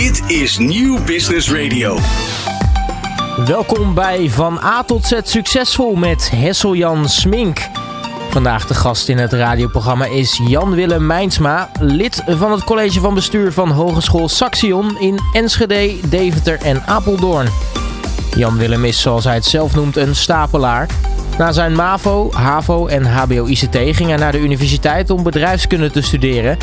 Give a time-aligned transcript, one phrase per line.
[0.00, 1.98] Dit is Nieuw Business Radio.
[3.46, 7.58] Welkom bij Van A tot Z Succesvol met Hesseljan Smink.
[8.30, 13.52] Vandaag de gast in het radioprogramma is Jan-Willem Mijnsma, lid van het college van bestuur
[13.52, 17.48] van Hogeschool Saxion in Enschede, Deventer en Apeldoorn.
[18.36, 20.88] Jan-Willem is, zoals hij het zelf noemt, een stapelaar.
[21.38, 26.58] Na zijn MAVO, HAVO en HBO-ICT ging hij naar de universiteit om bedrijfskunde te studeren.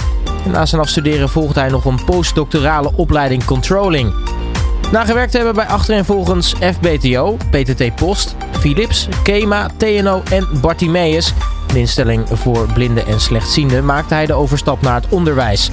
[0.51, 4.13] Na zijn afstuderen volgde hij nog een postdoctorale opleiding controlling.
[4.91, 11.33] Na gewerkt hebben bij achtereenvolgens FBTO, PTT Post, Philips, Kema, TNO en Bartimeus,
[11.67, 15.71] een instelling voor blinden en slechtzienden, maakte hij de overstap naar het onderwijs.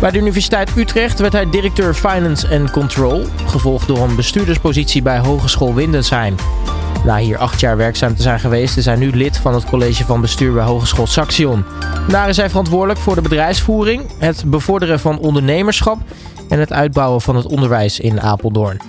[0.00, 5.18] Bij de Universiteit Utrecht werd hij directeur Finance and Control, gevolgd door een bestuurderspositie bij
[5.18, 6.34] Hogeschool Windesheim.
[7.04, 10.04] Na hier acht jaar werkzaam te zijn geweest, is hij nu lid van het college
[10.04, 11.64] van bestuur bij Hogeschool Saxion.
[12.08, 15.98] Daar is hij verantwoordelijk voor de bedrijfsvoering, het bevorderen van ondernemerschap
[16.48, 18.80] en het uitbouwen van het onderwijs in Apeldoorn.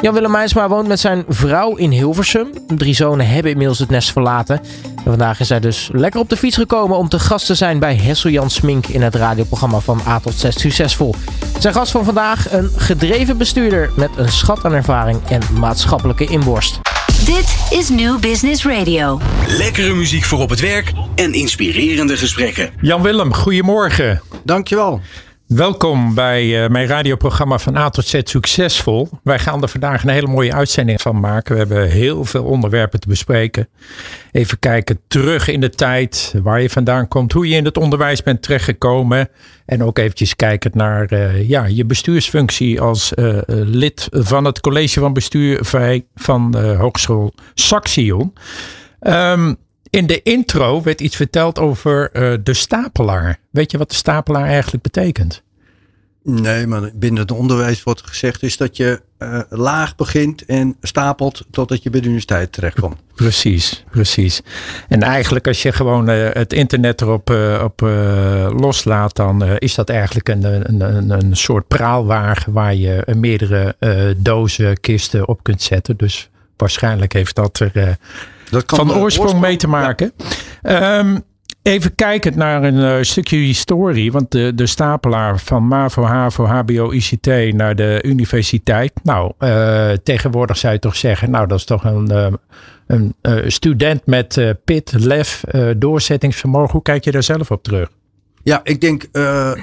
[0.00, 2.48] Jan-Willem Meijsma woont met zijn vrouw in Hilversum.
[2.66, 4.60] Drie zonen hebben inmiddels het nest verlaten.
[4.96, 7.78] En vandaag is hij dus lekker op de fiets gekomen om te gast te zijn
[7.78, 11.14] bij Hessel Jan Smink in het radioprogramma van A tot Z Succesvol.
[11.58, 16.80] Zijn gast van vandaag een gedreven bestuurder met een schat aan ervaring en maatschappelijke inborst.
[17.24, 19.20] Dit is New Business Radio.
[19.46, 22.70] Lekkere muziek voor op het werk en inspirerende gesprekken.
[22.80, 24.22] Jan-Willem, goedemorgen.
[24.44, 25.00] Dankjewel.
[25.48, 29.08] Welkom bij uh, mijn radioprogramma van A tot Z Succesvol.
[29.22, 31.52] Wij gaan er vandaag een hele mooie uitzending van maken.
[31.52, 33.68] We hebben heel veel onderwerpen te bespreken.
[34.32, 38.22] Even kijken terug in de tijd, waar je vandaan komt, hoe je in het onderwijs
[38.22, 39.28] bent terechtgekomen.
[39.66, 45.00] En ook eventjes kijken naar uh, ja, je bestuursfunctie als uh, lid van het college
[45.00, 45.58] van bestuur
[46.14, 48.32] van de Hogeschool Saxion.
[49.00, 49.56] Um,
[49.90, 53.38] in de intro werd iets verteld over uh, de stapelaar.
[53.50, 55.42] Weet je wat de stapelaar eigenlijk betekent?
[56.22, 61.46] Nee, maar binnen het onderwijs wordt gezegd is dat je uh, laag begint en stapelt
[61.50, 62.96] totdat je bij de universiteit terechtkomt.
[63.14, 64.40] Precies, precies.
[64.88, 67.30] En eigenlijk als je gewoon uh, het internet erop
[67.62, 67.80] op,
[68.60, 73.76] loslaat, dan is dat eigenlijk een, een, een, soort praalwagen waar je meerdere
[74.16, 75.96] dozen, kisten op kunt zetten.
[75.96, 77.98] Dus waarschijnlijk heeft dat er
[78.50, 80.12] dat kan van oorsprong, mee te maken.
[80.62, 80.98] Ja.
[80.98, 81.24] Um,
[81.68, 84.12] even kijkend naar een uh, stukje historie.
[84.12, 88.92] Want de, de stapelaar van MAVO, HAVO, HBO, ICT naar de universiteit.
[89.02, 92.26] Nou, uh, tegenwoordig zou je toch zeggen, nou dat is toch een, uh,
[92.86, 95.44] een student met pit, lef,
[95.76, 96.72] doorzettingsvermogen.
[96.72, 97.90] Hoe kijk je daar zelf op terug?
[98.42, 99.06] Ja, ik denk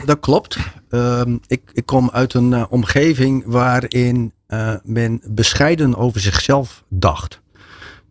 [0.06, 0.57] dat klopt.
[0.90, 4.34] Ehm, ik, ik kom uit een omgeving waarin
[4.84, 7.41] men bescheiden over zichzelf dacht.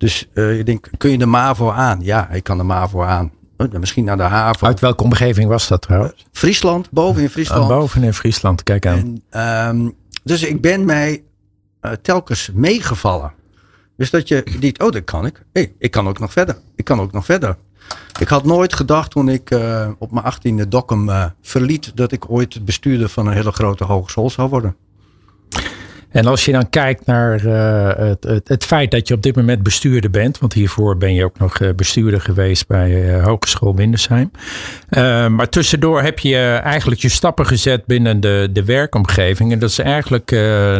[0.04, 2.00] Dus uh, je denkt, kun je de MAVO aan?
[2.02, 3.32] Ja, ik kan de MAVO aan.
[3.56, 4.66] Uh, misschien naar de HAVO.
[4.66, 6.14] Uit welke omgeving was dat trouwens?
[6.18, 7.62] Uh, Friesland, boven in Friesland.
[7.62, 9.22] Oh, boven in Friesland, kijk aan.
[9.30, 11.22] En, um, dus ik ben mij
[12.02, 13.32] telkens meegevallen.
[13.96, 15.44] Dus dat je denkt, oh dat kan ik.
[15.52, 16.56] hey, ik kan ook nog verder.
[16.76, 17.56] Ik kan ook nog verder.
[18.20, 19.58] Ik had nooit gedacht toen ik
[19.98, 21.10] op mijn achttiende Dokkum
[21.42, 21.96] verliet...
[21.96, 24.76] dat ik ooit bestuurder van een hele grote hogeschool zou worden.
[26.14, 29.62] En als je dan kijkt naar uh, het, het, feit dat je op dit moment
[29.62, 34.30] bestuurder bent, want hiervoor ben je ook nog bestuurder geweest bij uh, Hogeschool Windesheim.
[34.90, 39.52] Uh, maar tussendoor heb je eigenlijk je stappen gezet binnen de, de werkomgeving.
[39.52, 40.30] En dat is eigenlijk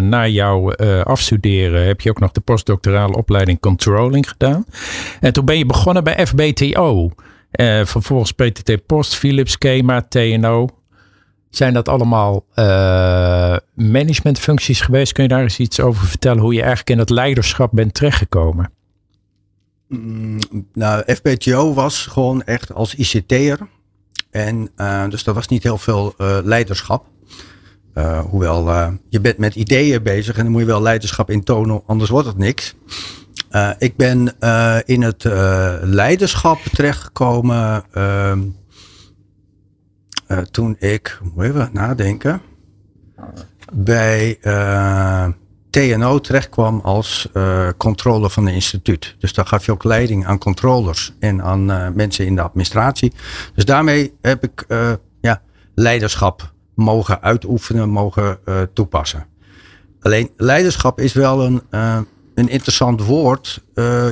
[0.00, 4.64] na jouw afstuderen heb je ook nog de postdoctorale opleiding controlling gedaan.
[5.20, 7.10] En toen ben je begonnen bij FBTO.
[7.84, 10.68] vervolgens PTT Post, Philips, Kema, TNO.
[11.54, 15.12] Zijn dat allemaal uh, managementfuncties geweest?
[15.12, 16.42] Kun je daar eens iets over vertellen?
[16.42, 18.70] Hoe je eigenlijk in het leiderschap bent terechtgekomen?
[19.88, 20.38] Mm,
[20.72, 23.58] nou, FBTO was gewoon echt als ICT'er.
[24.30, 27.06] En uh, dus er was niet heel veel uh, leiderschap.
[28.30, 28.70] hoewel
[29.08, 32.38] je bent met ideeën bezig en dan moet je wel leiderschap intonen, anders wordt het
[32.38, 32.74] niks.
[33.78, 34.38] ik ben
[34.84, 35.24] in het
[35.82, 38.40] leiderschap terechtgekomen ehm,
[40.34, 42.42] uh, toen ik, moet even nadenken,
[43.72, 45.26] bij uh,
[45.70, 49.16] TNO terechtkwam als uh, controller van het instituut.
[49.18, 51.64] Dus daar gaf je ook leiding aan controllers en aan
[51.94, 53.12] mensen in de administratie.
[53.54, 54.66] Dus daarmee heb ik
[55.20, 55.42] ja,
[55.74, 58.38] leiderschap mogen uitoefenen, mogen
[58.72, 59.26] toepassen.
[60.00, 61.62] Alleen leiderschap is wel een,
[62.34, 63.62] een interessant woord.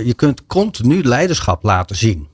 [0.05, 2.29] je kunt continu leiderschap laten zien.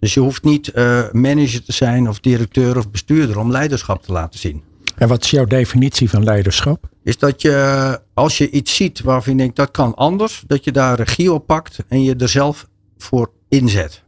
[0.00, 4.12] Dus je hoeft niet uh, manager te zijn of directeur of bestuurder om leiderschap te
[4.12, 4.62] laten zien.
[4.96, 6.88] En wat is jouw definitie van leiderschap?
[7.02, 10.72] Is dat je, als je iets ziet waarvan je denkt dat kan anders, dat je
[10.72, 12.68] daar regie op pakt en je er zelf
[12.98, 14.02] voor inzet.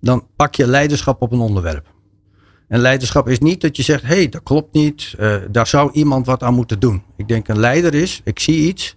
[0.00, 1.86] Dan pak je leiderschap op een onderwerp.
[2.68, 5.14] En leiderschap is niet dat je zegt, hé, hey, dat klopt niet.
[5.18, 7.02] Uh, daar zou iemand wat aan moeten doen.
[7.16, 8.96] Ik denk een leider is, ik zie iets.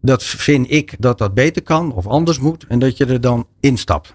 [0.00, 2.64] Dat vind ik dat dat beter kan of anders moet.
[2.68, 4.14] En dat je er dan instapt.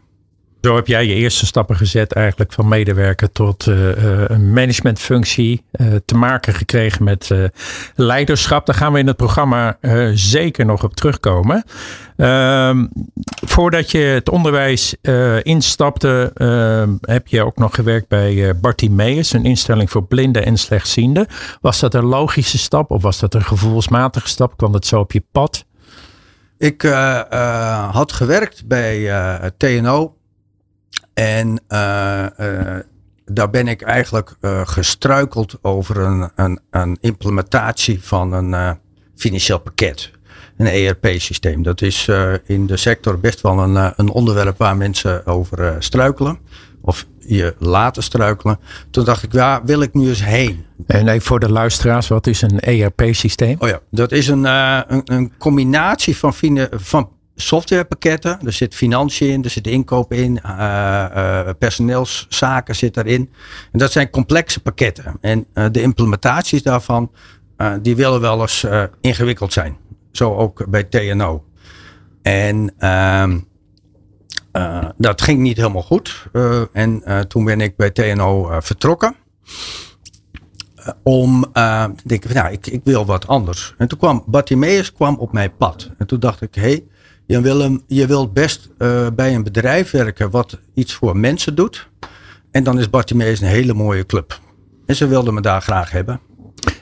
[0.66, 3.90] Zo heb jij je eerste stappen gezet eigenlijk van medewerker tot uh,
[4.28, 5.64] een managementfunctie.
[5.72, 7.32] Uh, te maken gekregen met
[7.96, 8.66] leiderschap.
[8.66, 9.78] Daar gaan we in het programma
[10.14, 11.64] zeker nog op terugkomen.
[12.18, 12.86] Ehm,
[13.46, 14.96] voordat je het onderwijs
[15.42, 16.32] instapte,
[17.02, 21.28] heb je ook nog gewerkt bij Bartimeus, een instelling voor blinden en slechtzienden.
[21.62, 24.58] Was dat een logische stap of was dat een gevoelsmatige stap?
[24.58, 25.66] Kwam het zo op je pad?
[26.58, 26.82] Ik
[27.92, 29.12] had gewerkt bij
[29.58, 30.15] TNO
[31.16, 32.76] en uh, uh,
[33.26, 38.78] daar ben ik eigenlijk uh, gestruikeld over een, een, een, implementatie van een
[39.16, 40.12] financieel pakket.
[40.58, 41.64] Een ERP-systeem.
[41.64, 42.10] Dat is
[42.46, 46.40] in de sector best wel een, een onderwerp waar mensen over struikelen.
[46.82, 48.60] Of je laten struikelen.
[48.90, 50.66] Toen dacht ik, waar wil ik nu eens heen?
[50.88, 53.56] En even voor de luisteraars, wat is een ERP-systeem?
[53.60, 56.34] Oh ja, dat is een, een, een combinatie van,
[56.72, 58.40] van softwarepakketten.
[58.46, 63.30] Er zit financiën in, er zit inkoop in, uh, uh, personeelszaken zit erin.
[63.72, 65.18] En dat zijn complexe pakketten.
[65.22, 67.12] En uh, de implementaties daarvan,
[67.82, 68.66] die willen wel eens
[69.02, 69.78] ingewikkeld zijn.
[70.12, 71.44] Zo ook bij TNO.
[72.22, 73.40] En ehm,
[74.98, 76.28] dat ging niet helemaal goed.
[76.74, 79.16] en toen ben ik bij TNO vertrokken.
[81.04, 83.74] om te denken nou, ik, ik wil wat anders.
[83.78, 85.92] En toen kwam Bartimeus kwam op mijn pad.
[85.98, 86.86] En toen dacht ik, hé, hey,
[87.28, 91.90] Willem, je wilt best uh, bij een bedrijf werken wat iets voor mensen doet.
[92.52, 94.40] En dan is Bartimeus een hele mooie club.
[94.86, 96.20] En ze wilden me daar graag hebben.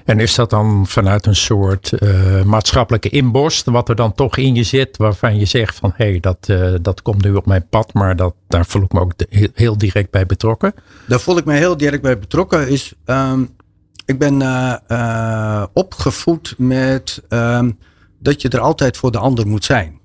[0.05, 4.55] En is dat dan vanuit een soort uh, maatschappelijke inborst, wat er dan toch in
[4.55, 7.67] je zit, waarvan je zegt van hé, hey, dat, uh, dat komt nu op mijn
[7.69, 10.73] pad, maar dat, daar voel ik me ook de, heel direct bij betrokken?
[11.07, 12.67] Daar voel ik me heel direct bij betrokken.
[12.67, 13.55] Is, um,
[14.05, 14.41] ik ben
[14.91, 17.77] uh, opgevoed met um,
[18.19, 19.99] dat je er altijd voor de ander moet zijn.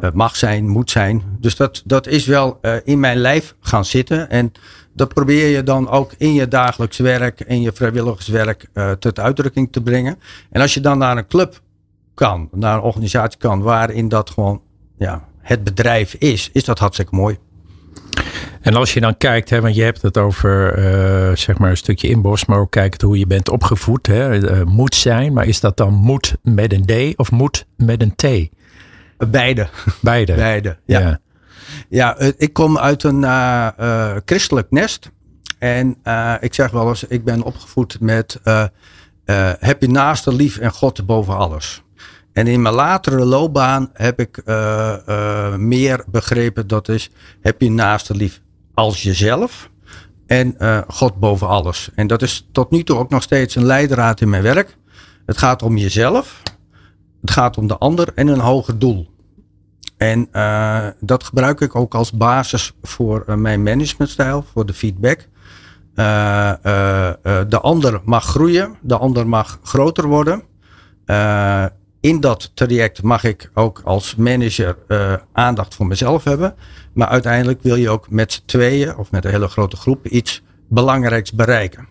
[0.00, 1.22] Het mag zijn, moet zijn.
[1.40, 4.30] Dus dat, dat is wel uh, in mijn lijf gaan zitten.
[4.30, 4.52] En
[4.94, 9.72] dat probeer je dan ook in je dagelijks werk en je vrijwilligerswerk uh, tot uitdrukking
[9.72, 10.18] te brengen.
[10.50, 11.60] En als je dan naar een club
[12.14, 14.60] kan, naar een organisatie kan, waarin dat gewoon
[14.98, 17.38] ja, het bedrijf is, is dat hartstikke mooi.
[18.60, 21.76] En als je dan kijkt, hè, want je hebt het over uh, zeg maar een
[21.76, 24.06] stukje inbos, maar ook kijkt hoe je bent opgevoed.
[24.06, 28.02] Hè, uh, moet zijn, maar is dat dan moet met een D of moet met
[28.02, 28.55] een T?
[29.18, 29.68] Beide.
[30.00, 30.34] Beide.
[30.34, 31.00] Beide, ja.
[31.00, 31.20] ja.
[31.88, 35.10] ja eh, ik kom uit een uh, uh, christelijk nest.
[35.58, 38.40] En uh, ik zeg wel eens, ik ben opgevoed met
[39.58, 41.82] heb je naaste lief en God boven alles.
[42.32, 44.42] En in mijn latere loopbaan heb ik
[45.58, 47.10] meer begrepen dat is,
[47.40, 48.40] heb je naaste lief
[48.74, 49.70] als jezelf
[50.26, 50.56] en
[50.88, 51.90] God boven alles.
[51.94, 54.76] En dat is tot nu toe ook nog steeds een leidraad in mijn werk.
[55.26, 56.42] Het gaat om jezelf.
[57.26, 59.10] Het gaat om de ander en een hoger doel.
[59.96, 65.28] En uh, dat gebruik ik ook als basis voor uh, mijn managementstijl, voor de feedback.
[65.94, 66.52] Uh,
[67.48, 70.42] de ander mag groeien, de ander mag groter worden.
[72.00, 74.76] in dat traject mag ik ook als manager
[75.32, 76.54] aandacht voor mezelf hebben.
[76.92, 80.42] Maar uiteindelijk wil je ook met z'n tweeën of met een hele grote groep iets
[80.68, 81.88] belangrijks bereiken.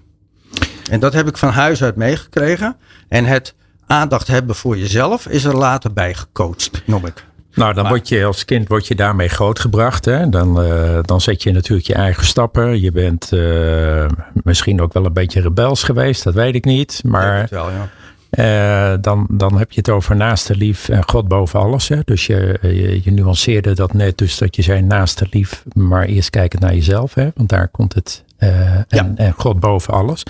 [0.90, 2.78] En dat heb ik van huis uit meegekregen.
[3.08, 3.56] En het
[3.88, 7.26] aandacht hebben voor jezelf is er later bij gecoacht, noem ik.
[7.56, 10.06] Nou, dan word je als kind word je daarmee grootgebracht.
[10.06, 10.30] Hè?
[10.30, 12.82] Dan, uh, dan zet je natuurlijk je eigen stappen.
[12.82, 14.06] Je bent uh,
[14.44, 17.02] misschien ook wel een beetje rebels geweest, dat weet ik niet.
[17.06, 17.90] Maar wel, ja.
[18.38, 21.88] Uh, dan, dan heb je het over naaste lief en God boven alles.
[21.88, 22.00] Hè?
[22.06, 26.30] Dus je, je, je, nuanceerde dat net, dus dat je zei naaste lief, maar eerst
[26.30, 27.14] kijken naar jezelf.
[27.14, 27.30] Hè?
[27.36, 29.12] Want daar komt het en, ja.
[29.16, 30.24] en, God boven alles.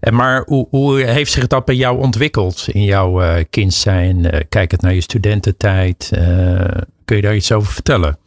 [0.00, 4.46] En maar hoe, hoe, heeft zich dat bij jou ontwikkeld in jouw kind zijn?
[4.48, 6.08] Kijk het naar je studententijd.
[7.04, 8.18] kun je daar iets over vertellen?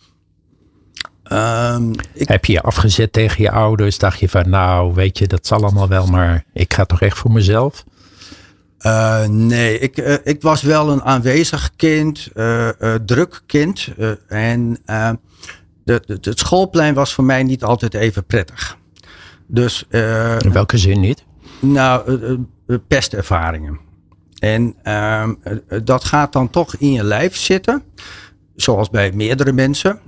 [1.31, 2.27] Um, ik...
[2.27, 3.97] Heb je je afgezet tegen je ouders?
[3.97, 7.17] Dacht je van nou, weet je, dat zal allemaal wel, maar ik ga toch echt
[7.17, 7.83] voor mezelf?
[8.81, 12.69] Uh, nee, ik, uh, ik was wel een aanwezig kind, uh,
[13.05, 13.88] druk kind.
[14.27, 14.79] en
[15.83, 18.77] de, de, het schoolplein was voor mij niet altijd even prettig.
[19.48, 19.86] Dus,
[20.38, 21.24] In welke zin niet?
[21.60, 22.20] Nou,
[22.88, 23.80] pestervaringen.
[24.39, 25.34] En ehm,
[25.84, 27.84] dat gaat dan toch in je lijf zitten,
[28.56, 30.00] zoals bij meerdere mensen.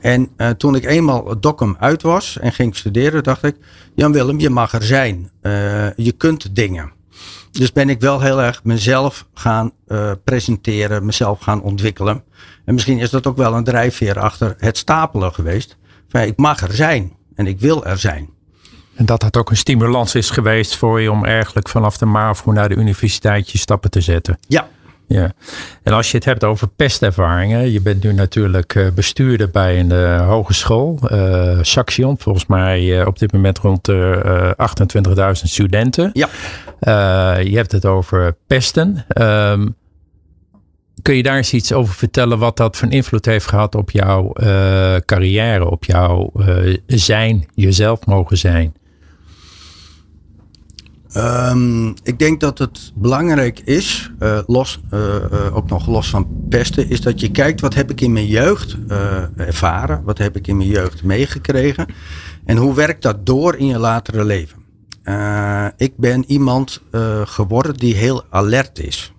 [0.00, 3.56] En toen ik eenmaal dokum uit was en ging studeren, dacht ik:
[3.94, 5.30] Jan Willem, je mag er zijn.
[5.96, 6.92] je kunt dingen.
[7.56, 12.24] Dus ben ik wel heel erg mezelf gaan uh, presenteren, mezelf gaan ontwikkelen.
[12.64, 15.76] En misschien is dat ook wel een drijfveer achter het stapelen geweest.
[16.08, 18.28] Van, ik mag er zijn en ik wil er zijn.
[18.96, 22.52] En dat dat ook een stimulans is geweest voor je om eigenlijk vanaf de MAVO
[22.52, 24.38] naar de universiteit je stappen te zetten.
[24.48, 24.68] Ja.
[25.08, 25.32] Ja,
[25.82, 29.90] en als je het hebt over pestervaringen, je bent nu natuurlijk eh, bestuurder bij een
[29.90, 34.54] uh, hogeschool, uh, Saxion, volgens mij op dit moment rond de
[35.16, 36.10] 28.000 studenten.
[36.12, 36.28] Ja.
[37.38, 39.04] je hebt het over pesten.
[39.20, 39.76] Um,
[41.02, 44.32] kun je daar eens iets over vertellen wat dat van invloed heeft gehad op jouw
[45.04, 46.32] carrière, op jouw
[46.86, 48.74] zijn, jezelf mogen zijn?
[51.16, 55.00] Um, ik denk dat het belangrijk is, uh, los, uh,
[55.32, 58.26] uh, ook nog los van pesten, is dat je kijkt wat heb ik in mijn
[58.26, 58.76] jeugd
[59.36, 61.86] ervaren, wat heb ik in mijn jeugd meegekregen
[62.44, 64.58] en hoe werkt dat door in je latere leven.
[65.76, 66.82] ik ben iemand
[67.24, 69.12] geworden die heel alert is.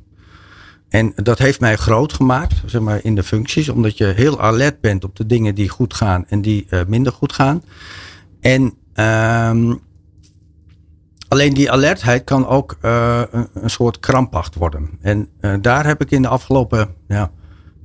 [0.90, 4.82] En dat heeft mij groot gemaakt, zeg maar, in de functies, omdat je heel alert
[4.82, 7.64] bent op de dingen die goed gaan en die minder goed gaan.
[8.42, 9.86] En um,
[11.28, 14.90] Alleen die alertheid kan ook uh, een, een, soort krampacht worden.
[15.02, 17.32] En uh, daar heb ik in de afgelopen ja,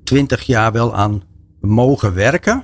[0.05, 1.23] twintig jaar wel aan
[1.61, 2.63] mogen werken.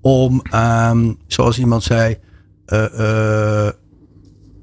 [0.00, 2.18] Om, um, zoals iemand zei,
[2.66, 3.68] uh,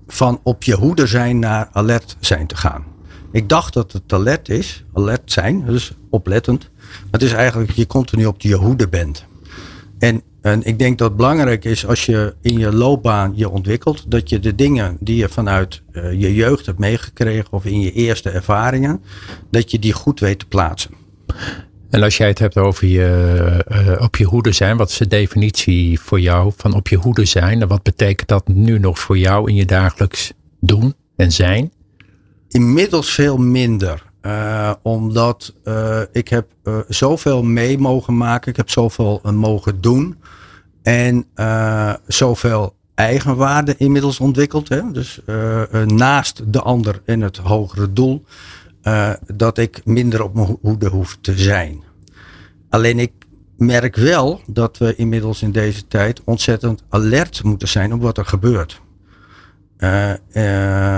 [0.08, 2.84] van op je hoede zijn naar alert zijn te gaan.
[3.32, 6.70] Ik dacht dat het alert is, alert zijn, dus oplettend.
[7.12, 9.26] Het is eigenlijk dat je continu op je hoede bent.
[10.00, 14.12] En en ik denk dat het belangrijk is als je in je loopbaan je ontwikkelt,
[14.12, 17.92] dat je de dingen die je vanuit uh, je jeugd hebt meegekregen of in je
[17.92, 19.02] eerste ervaringen,
[19.50, 20.92] dat je die goed weet te plaatsen.
[21.90, 25.08] En als jij het hebt over je uh, op je hoede zijn, wat is de
[25.08, 27.62] definitie voor jou van op je hoede zijn?
[27.62, 31.72] En wat betekent dat nu nog voor jou in je dagelijks doen en zijn?
[32.50, 34.05] Inmiddels veel minder.
[34.26, 38.52] Uh, omdat uh, ik heb uh, zoveel mee mogen maken.
[38.52, 40.18] Ik heb zoveel mogen doen.
[40.84, 41.26] En
[42.08, 44.70] zoveel eigenwaarde inmiddels ontwikkeld.
[44.70, 44.92] Hè?
[44.92, 45.20] Dus
[45.86, 48.24] naast de ander en het hogere doel.
[49.34, 51.84] dat ik minder op mijn hoede hoef te zijn.
[52.70, 53.12] Alleen ik
[53.58, 58.26] merk wel dat we inmiddels in deze tijd ontzettend alert moeten zijn op wat er
[58.26, 58.82] gebeurt.
[59.80, 60.16] Uh, uh,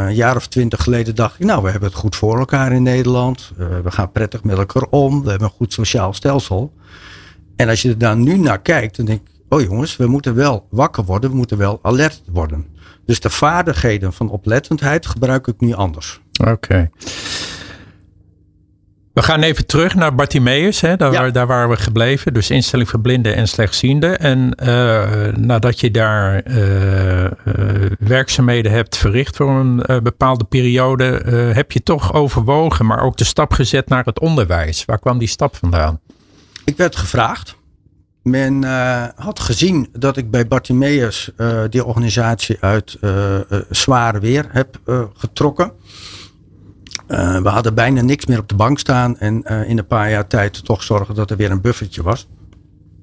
[0.06, 2.84] een jaar of twintig geleden dacht ik, nou, we hebben het goed voor elkaar in
[2.84, 3.52] Nederland.
[3.60, 5.24] Uh, we gaan prettig met elkaar om.
[5.24, 6.74] We hebben een goed sociaal stelsel.
[7.56, 10.36] En als je er dan nu naar kijkt, dan denk ik, oh jongens, we moeten
[10.36, 11.30] wel wakker worden.
[11.30, 12.66] We moeten wel alert worden.
[13.06, 16.22] Dus de vaardigheden van oplettendheid gebruik ik nu anders.
[16.48, 16.90] Oké.
[19.18, 20.82] We gaan even terug naar Bartimeus.
[20.82, 20.96] Hè?
[20.96, 21.30] Daar, ja.
[21.30, 22.34] daar waren we gebleven.
[22.34, 24.20] Dus instelling voor blinden en slechtzienden.
[24.20, 27.30] En uh, nadat je daar uh, uh,
[28.00, 31.06] werkzaamheden hebt verricht voor een bepaalde periode,
[31.54, 34.86] heb je toch overwogen, maar ook de stap gezet naar het onderwijs.
[34.86, 36.00] Waar kwam die stap vandaan?
[36.66, 37.56] Ik werd gevraagd.
[38.24, 38.64] Men
[39.16, 41.32] had gezien dat ik bij Bartimeus
[41.70, 42.98] die organisatie uit
[43.70, 44.80] zware weer heb
[45.14, 45.72] getrokken.
[47.10, 49.18] Uh, we hadden bijna niks meer op de bank staan.
[49.18, 52.28] En uh, in een paar jaar tijd toch zorgen dat er weer een buffertje was.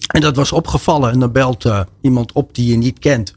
[0.06, 1.10] En dat was opgevallen.
[1.10, 3.34] En dan belt uh, iemand op die je niet kent.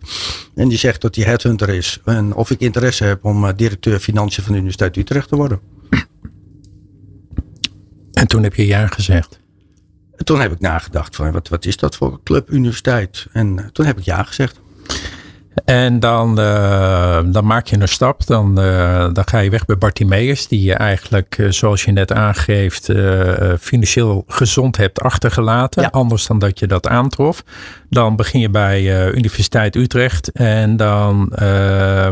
[0.55, 2.01] En die zegt dat hij headhunter is.
[2.05, 5.59] En of ik interesse heb om directeur financiën van de Universiteit Utrecht te worden.
[8.13, 9.39] En toen heb je ja gezegd?
[10.15, 13.27] En toen heb ik nagedacht van wat, wat is dat voor club universiteit?
[13.31, 14.59] En toen heb ik ja gezegd.
[15.65, 18.25] En dan, uh, dan maak je een stap.
[18.25, 22.13] Dan, uh, dan ga je weg bij Bartimeus, die je eigenlijk, uh, zoals je net
[22.13, 22.91] aangeeft,
[23.59, 25.81] financieel gezond hebt achtergelaten.
[25.81, 25.87] Ja.
[25.91, 27.43] Anders dan dat je dat aantrof.
[27.89, 31.31] Dan begin je bij Universiteit Utrecht en dan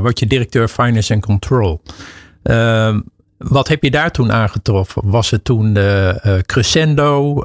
[0.01, 1.81] word je directeur Finance and Control.
[2.43, 2.99] Ehm,
[3.37, 5.01] wat heb je daar toen aangetroffen?
[5.05, 5.77] Was het toen
[6.45, 7.39] crescendo,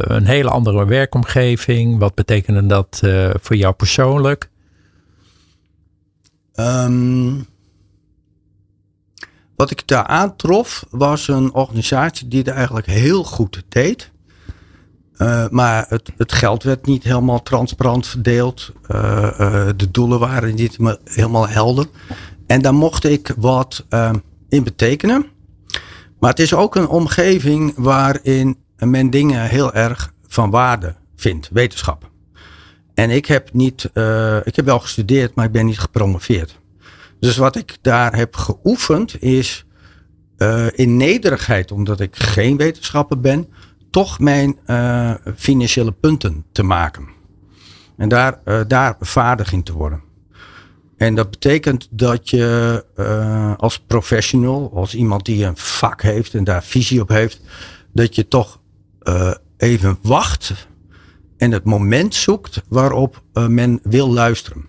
[0.00, 1.98] een hele andere werkomgeving?
[1.98, 3.00] Wat betekende dat
[3.40, 4.49] voor jou persoonlijk?
[6.60, 7.46] Um,
[9.56, 14.10] wat ik daar aantrof was een organisatie die het eigenlijk heel goed deed.
[15.16, 18.72] Uh, maar het, het, geld werd niet helemaal transparant verdeeld.
[18.88, 21.86] Uh, uh, de doelen waren niet helemaal helder.
[22.46, 24.14] En daar mocht ik wat ehm,
[24.48, 25.26] in betekenen.
[26.18, 32.09] Maar het is ook een omgeving waarin men dingen heel erg van waarde vindt, wetenschap.
[33.00, 36.58] En ik heb niet, uh, ik heb wel gestudeerd, maar ik ben niet gepromoveerd.
[37.20, 39.66] Dus wat ik daar heb geoefend is
[40.38, 43.48] uh, in nederigheid, omdat ik geen wetenschapper ben,
[43.90, 47.08] toch mijn uh, financiële punten te maken.
[47.96, 50.02] En daar, daar vaardig in te worden.
[50.96, 56.64] En dat betekent dat je als professional, als iemand die een vak heeft en daar
[56.64, 57.40] visie op heeft,
[57.92, 58.60] dat je toch
[59.56, 60.68] even wacht
[61.40, 64.66] en het moment zoekt waarop uh, men wil luisteren.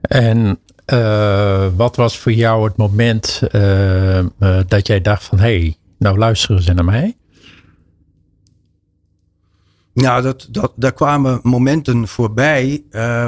[0.00, 0.58] En
[0.92, 4.26] uh, wat was voor jou het moment uh, uh,
[4.66, 7.16] dat jij dacht van hé, hey, nou luisteren ze naar mij?
[9.94, 12.82] Nou, dat, dat, daar kwamen momenten voorbij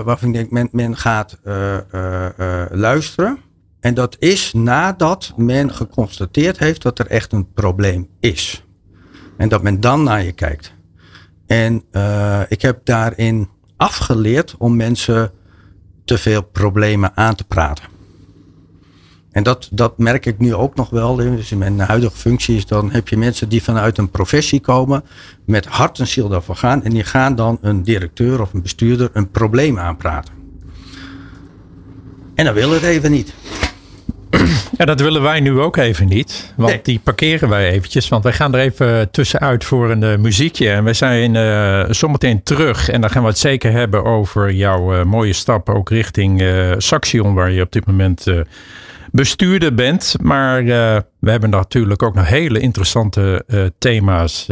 [0.05, 1.39] waarvan ik denk men, men gaat
[2.71, 3.39] luisteren.
[3.81, 8.65] En dat is nadat men geconstateerd heeft dat er echt een probleem is.
[9.37, 10.79] En dat men dan naar je kijkt.
[11.51, 11.85] En
[12.49, 15.31] ik heb daarin afgeleerd om mensen
[16.05, 17.85] te veel problemen aan te praten.
[19.31, 21.17] En dat, dat merk ik nu ook nog wel.
[21.17, 25.05] Dus in mijn huidige functie is dan heb je mensen die vanuit een professie komen.
[25.45, 26.85] Met hart en ziel daarvoor gaan.
[26.85, 30.35] En die gaan dan een directeur of een bestuurder een probleem aanpraten.
[32.35, 33.35] En dan wil het even niet.
[34.79, 36.53] Ja, dat willen wij nu ook even niet.
[36.57, 38.09] Want die parkeren wij eventjes.
[38.09, 40.71] Want wij gaan er even tussenuit voor een uh, muziekje.
[40.71, 42.89] En we zijn uh, zometeen terug.
[42.89, 45.69] En dan gaan we het zeker hebben over jouw uh, mooie stap.
[45.69, 46.43] Ook richting
[46.79, 48.27] Saxion, waar je op dit moment
[49.13, 50.15] bestuurder bent.
[50.21, 50.65] Maar
[51.19, 53.45] we hebben natuurlijk ook nog hele interessante
[53.79, 54.47] thema's.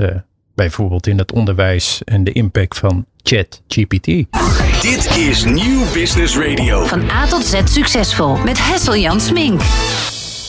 [0.54, 4.26] bijvoorbeeld in het onderwijs en de impact van ChatGPT.
[4.80, 6.84] Dit is Nieuw Business Radio.
[6.84, 9.60] Van A tot Z succesvol met Hessel Jan Smink.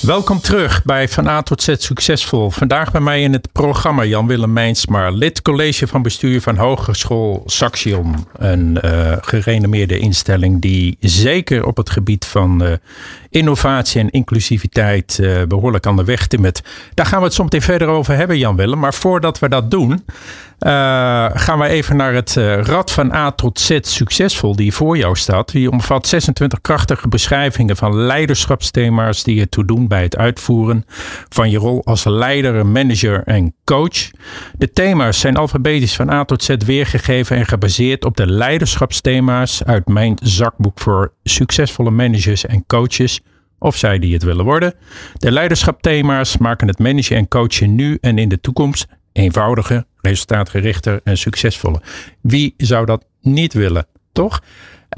[0.02, 2.50] Welkom terug bij Van A tot Z Succesvol.
[2.50, 8.16] Vandaag bij mij in het programma Jan-Willem Mijnsma, lid college van bestuur van Hogeschool Saxion.
[8.38, 12.72] Een uh, gerenommeerde instelling die zeker op het gebied van uh,
[13.30, 16.62] innovatie en inclusiviteit uh, behoorlijk aan de weg timmert.
[16.94, 18.80] Daar gaan we het soms verder over hebben, Jan-Willem.
[18.80, 20.06] Maar voordat we dat doen,
[20.60, 24.98] uh, gaan we even naar het uh, Rad van A tot Z succesvol die voor
[24.98, 25.52] jou staat.
[25.52, 30.86] Die omvat 26 krachtige beschrijvingen van leiderschapsthema's die je toe doen bij het uitvoeren
[31.30, 34.12] van je rol als leider, manager en coach.
[34.58, 39.88] De thema's zijn alfabetisch van A tot Z weergegeven en gebaseerd op de leiderschapsthema's uit
[39.88, 43.22] mijn zakboek voor succesvolle managers en coaches
[43.60, 44.74] of zij die het willen worden.
[45.14, 48.88] De leiderschapthema's maken het managen en coachen nu en in de toekomst
[49.20, 51.82] eenvoudiger, resultaatgerichter en succesvoller.
[52.22, 54.42] Wie zou dat niet willen, toch?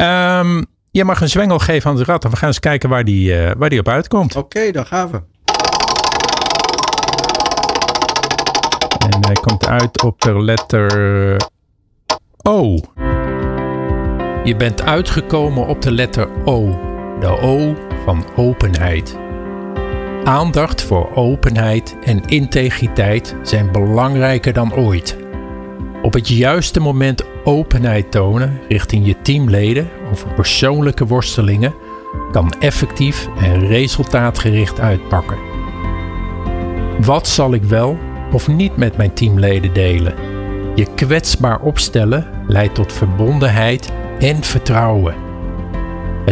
[0.01, 3.03] Um, je mag een zwengel geven aan het rad en we gaan eens kijken waar
[3.03, 4.35] die, uh, waar die op uitkomt.
[4.35, 5.21] Oké, okay, dan gaan we.
[9.09, 11.37] En hij komt uit op de letter
[12.41, 12.77] O.
[14.43, 16.79] Je bent uitgekomen op de letter O.
[17.19, 19.17] De O van openheid.
[20.23, 25.17] Aandacht voor openheid en integriteit zijn belangrijker dan ooit.
[26.01, 31.73] Op het juiste moment openheid tonen richting je teamleden over persoonlijke worstelingen
[32.31, 35.37] kan effectief en resultaatgericht uitpakken.
[36.99, 37.97] Wat zal ik wel
[38.31, 40.13] of niet met mijn teamleden delen?
[40.75, 45.30] Je kwetsbaar opstellen leidt tot verbondenheid en vertrouwen.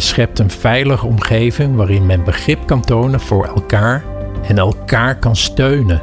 [0.02, 4.04] Schept een veilige omgeving waarin men begrip kan tonen voor elkaar
[4.48, 6.02] en elkaar kan steunen.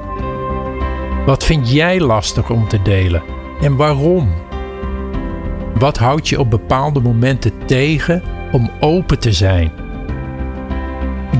[1.27, 3.23] Wat vind jij lastig om te delen
[3.61, 4.29] en waarom?
[5.79, 9.73] Wat houdt je op bepaalde momenten tegen om open te zijn?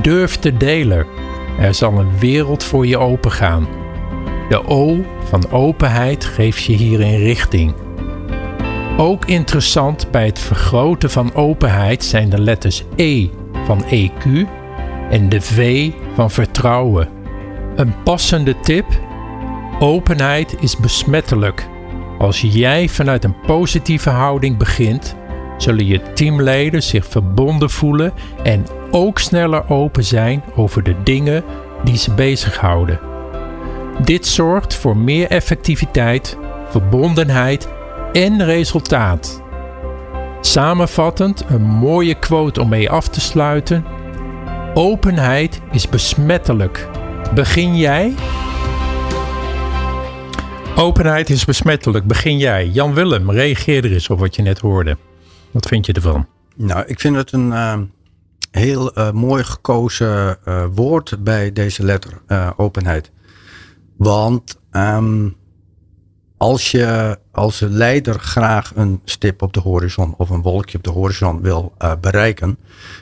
[0.01, 1.05] Durf te delen.
[1.59, 3.67] Er zal een wereld voor je opengaan.
[4.49, 7.86] De O van openheid geeft je hierin richting.
[8.99, 13.27] Ook interessant bij het vergroten van openheid zijn de letters E
[13.65, 14.47] van EQ
[15.09, 17.09] en de V van vertrouwen.
[17.75, 18.85] Een passende tip:
[19.79, 21.67] openheid is besmettelijk.
[22.17, 25.15] Als jij vanuit een positieve houding begint,
[25.57, 31.43] zullen je teamleden zich verbonden voelen en ook sneller open zijn over de dingen
[31.83, 32.99] die ze bezighouden.
[34.03, 36.37] Dit zorgt voor meer effectiviteit,
[36.69, 37.75] verbondenheid
[38.17, 39.41] en resultaat.
[40.41, 43.85] Samenvattend een mooie quote om mee af te sluiten.
[44.73, 46.89] Openheid is besmettelijk.
[47.33, 48.13] Begin jij?
[50.75, 52.05] Openheid is besmettelijk.
[52.05, 52.67] Begin jij.
[52.67, 54.97] Jan Willem, reageer er eens op wat je net hoorde.
[55.51, 56.27] Wat vind je ervan?
[56.55, 57.77] Nou, ik vind het een uh,
[58.51, 62.21] heel uh, mooi gekozen uh, woord bij deze letter,
[62.55, 63.11] openheid.
[63.97, 65.35] Want um,
[66.37, 70.89] als je als leider graag een stip op de horizon of een wolkje op de
[70.89, 72.57] horizon wil uh, bereiken,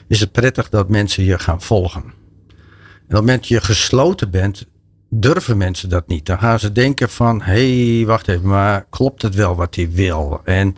[0.08, 2.02] is het prettig dat mensen je gaan volgen.
[2.02, 4.66] En op het moment je gesloten bent,
[5.08, 6.26] durven mensen dat niet.
[6.26, 9.90] Dan gaan ze denken van, hé, hey, wacht even, maar klopt het wel wat hij
[9.90, 10.40] wil?
[10.44, 10.76] En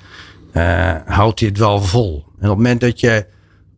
[0.52, 2.14] uh, houdt hij het wel vol?
[2.14, 3.26] En op het moment dat je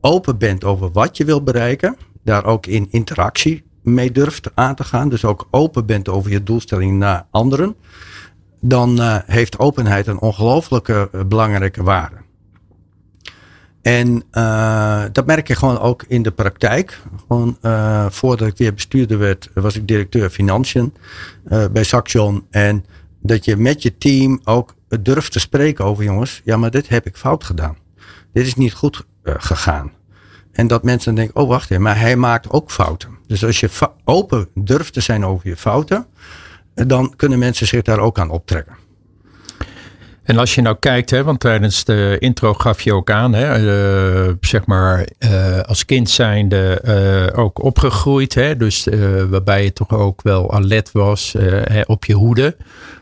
[0.01, 4.85] open bent over wat je wil bereiken, daar ook in interactie mee durft aan te
[4.85, 7.77] gaan, dus ook open bent over je doelstelling naar anderen,
[8.61, 12.17] dan uh, heeft openheid een ongelooflijke uh, belangrijke waarde.
[13.83, 17.01] En uh, dat merk je gewoon ook in de praktijk.
[17.27, 17.57] Gewoon
[18.13, 20.95] voordat ik weer bestuurder werd, was ik directeur financiën
[21.73, 22.47] bij Saxion.
[22.51, 22.85] En
[23.23, 27.07] dat je met je team ook durft te spreken over jongens, ja, maar dit heb
[27.07, 27.77] ik fout gedaan.
[28.33, 29.93] Dit is niet goed gegaan.
[30.53, 33.19] En dat mensen denken, oh wacht even, maar hij maakt ook fouten.
[33.27, 33.69] Dus als je
[34.05, 36.07] open durft te zijn over je fouten,
[36.75, 38.77] dan kunnen mensen zich daar ook aan optrekken.
[40.23, 43.59] En als je nou kijkt, hè, want tijdens de intro gaf je ook aan, hè,
[44.29, 46.83] uh, zeg maar uh, als kind zijnde
[47.33, 48.35] uh, ook opgegroeid.
[48.35, 48.87] Hè, dus
[49.31, 52.57] waarbij je toch ook wel alert was hè, op je hoede.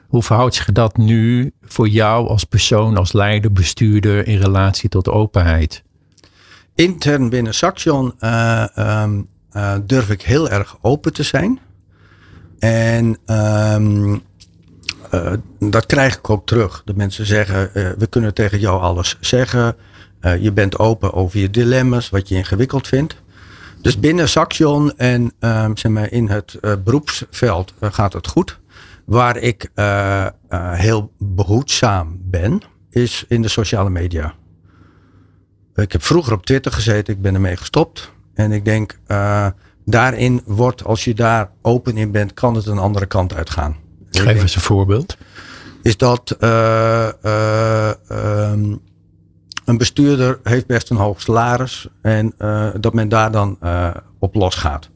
[0.08, 5.08] Hoe verhoudt zich dat nu voor jou als persoon, als leider, bestuurder in relatie tot
[5.08, 5.82] openheid?
[6.74, 8.14] Intern binnen Saxion
[8.76, 9.28] um,
[9.86, 11.60] durf ik heel erg open te zijn.
[12.58, 14.22] En um,
[15.14, 16.82] uh, dat krijg ik ook terug.
[16.84, 19.76] De mensen zeggen, uh, we kunnen tegen jou alles zeggen.
[20.20, 23.16] Uh, je bent open over je dilemma's, wat je ingewikkeld vindt.
[23.82, 28.58] Dus binnen Saxion en ehm, zeg maar, in het beroepsveld gaat het goed.
[29.04, 29.70] Waar ik
[30.72, 34.34] heel behoedzaam ben, is in de sociale media.
[35.74, 38.12] Ik heb vroeger op Twitter gezeten, ik ben ermee gestopt.
[38.34, 38.98] En ik denk,
[39.90, 43.76] daarin wordt, als je daar open in bent, kan het een andere kant uitgaan.
[44.10, 45.16] Geef eens een voorbeeld.
[45.82, 48.80] Is dat uh, uh, um,
[49.64, 53.58] een bestuurder heeft best een hoog salaris en uh, dat men daar dan
[54.18, 54.90] op losgaat.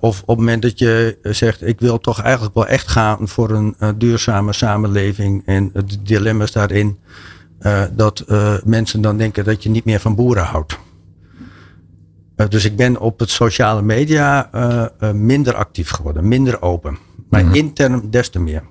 [0.00, 3.50] of op het moment dat je zegt, ik wil toch eigenlijk wel echt gaan voor
[3.50, 6.98] een duurzame samenleving en de dilemma's daarin,
[7.92, 8.24] dat
[8.64, 10.78] mensen dan denken dat je niet meer van boeren houdt.
[12.48, 14.50] Dus ik ben op het sociale media
[15.12, 16.98] minder actief geworden, minder open.
[17.30, 18.62] Maar mm intern des te meer.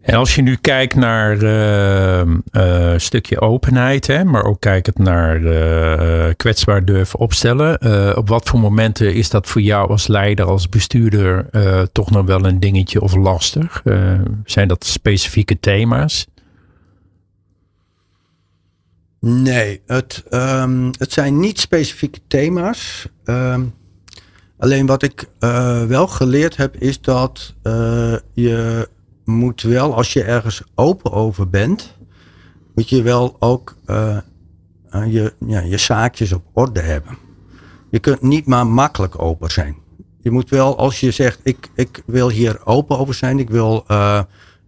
[0.00, 5.40] En als je nu kijkt naar een uh, stukje openheid, hè, maar ook kijkend naar
[6.34, 8.16] kwetsbaar durven opstellen.
[8.16, 11.46] op wat voor momenten is dat voor jou als leider, als bestuurder
[11.92, 13.82] toch nog wel een dingetje of lastig?
[14.44, 16.26] zijn dat specifieke thema's?
[19.20, 23.08] Nee, het, um, het zijn niet specifieke thema's.
[23.24, 23.74] Um,
[24.60, 28.88] Alleen wat ik uh, wel geleerd heb is dat uh, je
[29.24, 31.96] moet wel, als je ergens open over bent,
[32.74, 34.18] moet je wel ook uh,
[34.90, 37.16] je, ja, je zaakjes op orde hebben.
[37.90, 39.76] Je kunt niet maar makkelijk open zijn.
[40.20, 43.84] Je moet wel, als je zegt, ik, ik wil hier open over zijn, ik wil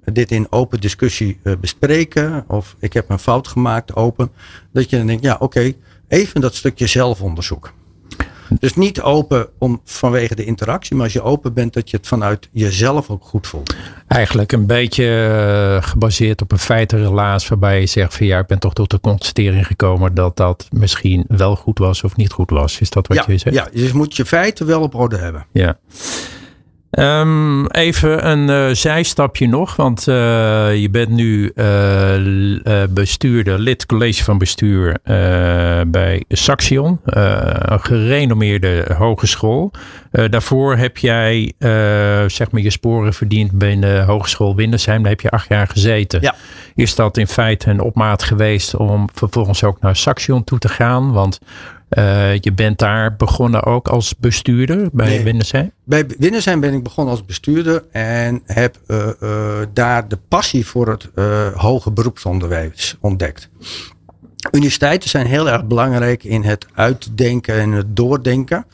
[0.05, 4.31] dit in open discussie bespreken, of ik heb een fout gemaakt open,
[4.73, 5.77] dat je dan denkt, ja oké, okay,
[6.09, 7.73] even dat stukje zelfonderzoek.
[8.59, 12.07] Dus niet open om, vanwege de interactie, maar als je open bent dat je het
[12.07, 13.77] vanuit jezelf ook goed voelt.
[14.07, 18.59] Eigenlijk een beetje uh, gebaseerd op een feitenrelaas waarbij je zegt van ja, ik ben
[18.59, 22.81] toch tot de constatering gekomen dat dat misschien wel goed was of niet goed was.
[22.81, 23.57] Is dat wat ja, je zegt?
[23.57, 25.47] Ja, dus je moet je feiten wel op orde hebben.
[25.53, 25.79] Ja.
[26.99, 30.15] Um, even een uh, zijstapje nog, want uh,
[30.77, 34.99] je bent nu uh, bestuurder, lid college van bestuur
[35.87, 39.73] bij Saxion, een gerenommeerde hogeschool.
[40.11, 41.53] daarvoor heb jij
[42.27, 45.01] zeg maar je sporen verdiend bij de Hogeschool Windersheim.
[45.03, 46.21] Daar heb je acht jaar gezeten.
[46.21, 46.35] Ja.
[46.75, 51.13] Is dat in feite een opmaat geweest om vervolgens ook naar Saxion toe te gaan?
[51.13, 51.41] Want
[51.99, 55.73] uh, je bent daar begonnen ook als bestuurder bij nee, Windersheim?
[55.85, 60.89] Bij Windersheim ben ik begonnen als bestuurder en heb uh, uh, daar de passie voor
[60.89, 61.09] het
[61.55, 63.51] hoger beroepsonderwijs ontdekt.
[64.51, 68.67] Universiteiten zijn heel erg belangrijk in het uitdenken en het doordenken.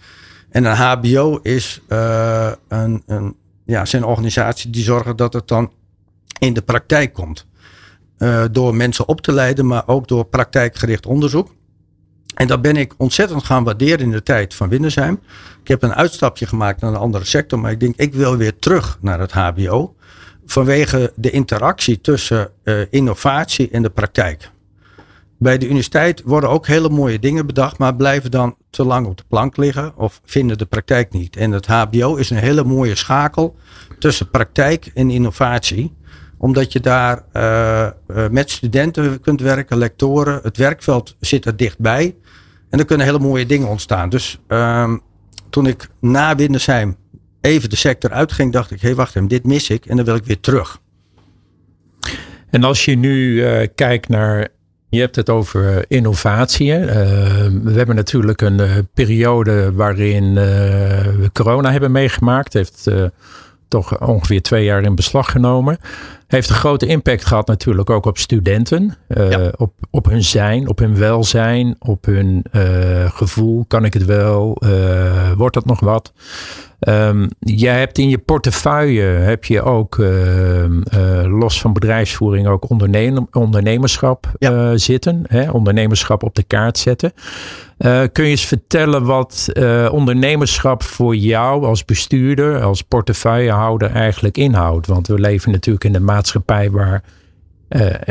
[0.50, 5.72] En een HBO is een, een, ja, zijn organisatie die zorgen dat het dan
[6.38, 7.46] in de praktijk komt.
[8.50, 11.56] door mensen op te leiden, maar ook door praktijkgericht onderzoek.
[12.38, 15.20] En dat ben ik ontzettend gaan waarderen in de tijd van Windersheim.
[15.62, 18.58] Ik heb een uitstapje gemaakt naar een andere sector, maar ik denk ik wil weer
[18.58, 19.94] terug naar het HBO.
[20.46, 24.50] Vanwege de interactie tussen uh, innovatie en de praktijk.
[25.38, 29.16] Bij de universiteit worden ook hele mooie dingen bedacht, maar blijven dan te lang op
[29.16, 31.36] de plank liggen of vinden de praktijk niet.
[31.36, 33.56] En het HBO is een hele mooie schakel
[33.98, 35.96] tussen praktijk en innovatie
[36.38, 40.40] omdat je daar uh, uh, met studenten kunt werken, lectoren.
[40.42, 42.16] Het werkveld zit er dichtbij.
[42.70, 44.08] En er kunnen hele mooie dingen ontstaan.
[44.08, 45.00] Dus um,
[45.50, 46.96] toen ik na Windersheim
[47.40, 50.04] even de sector uitging, dacht ik, hé hey, wacht even, dit mis ik en dan
[50.04, 50.80] wil ik weer terug.
[52.50, 54.48] En als je nu uh, kijkt naar,
[54.88, 56.72] je hebt het over innovatie.
[56.72, 56.86] Uh,
[57.62, 62.52] we hebben natuurlijk een periode waarin we corona hebben meegemaakt.
[62.52, 62.90] Heeft
[63.68, 65.78] toch ongeveer twee jaar in beslag genomen.
[66.28, 68.96] Heeft een grote impact gehad natuurlijk ook op studenten.
[69.08, 69.52] Uh, Ja.
[69.56, 73.64] op, op hun zijn, op hun welzijn, op hun eh, gevoel.
[73.68, 74.56] Kan ik het wel?
[74.60, 76.12] Eh, wordt dat nog wat?
[76.78, 82.70] Ehm, jij hebt in je portefeuille heb je ook ehm, eh, los van bedrijfsvoering ook
[83.32, 84.70] ondernemerschap Ja.
[84.70, 85.22] eh, zitten.
[85.28, 85.50] Hè?
[85.50, 87.12] Ondernemerschap op de kaart zetten.
[87.78, 89.48] Eh, kun je eens vertellen wat
[89.90, 94.86] ondernemerschap voor jou als bestuurder, als portefeuillehouder eigenlijk inhoudt?
[94.86, 97.02] Want we leven natuurlijk in een maatschappij waar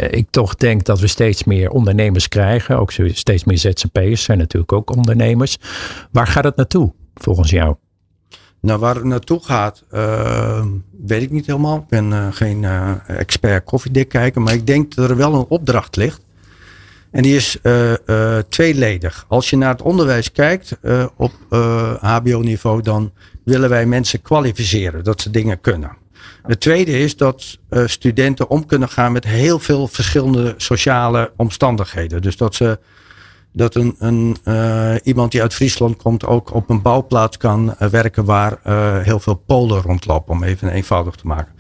[0.10, 2.80] ik toch denk dat we steeds meer ondernemers krijgen.
[2.80, 5.58] Ook steeds meer ZZP'ers zijn natuurlijk ook ondernemers.
[6.12, 7.76] Waar gaat het naartoe volgens jou?
[8.62, 10.66] Nou, waar het naartoe gaat, eh,
[11.06, 11.78] weet ik niet helemaal.
[11.78, 15.46] Ik ben eh, geen eh, expert koffiedik kijken, maar ik denk dat er wel een
[15.48, 16.22] opdracht ligt.
[17.12, 17.58] En die is
[18.50, 19.26] tweeledig.
[19.28, 20.78] Als je naar het onderwijs kijkt
[21.16, 21.32] op
[22.00, 23.12] HBO-niveau, dan
[23.44, 25.98] willen wij mensen kwalificeren dat ze dingen kunnen.
[26.44, 32.22] Het tweede is dat studenten om kunnen gaan met heel veel verschillende sociale omstandigheden.
[32.22, 32.80] Dus dat ze
[33.58, 37.88] dat een, een, eh, iemand die uit Friesland komt ook op een bouwplaats kan eh,
[37.88, 41.54] werken waar eh, heel veel Polen rondlopen, om even eenvoudig te maken.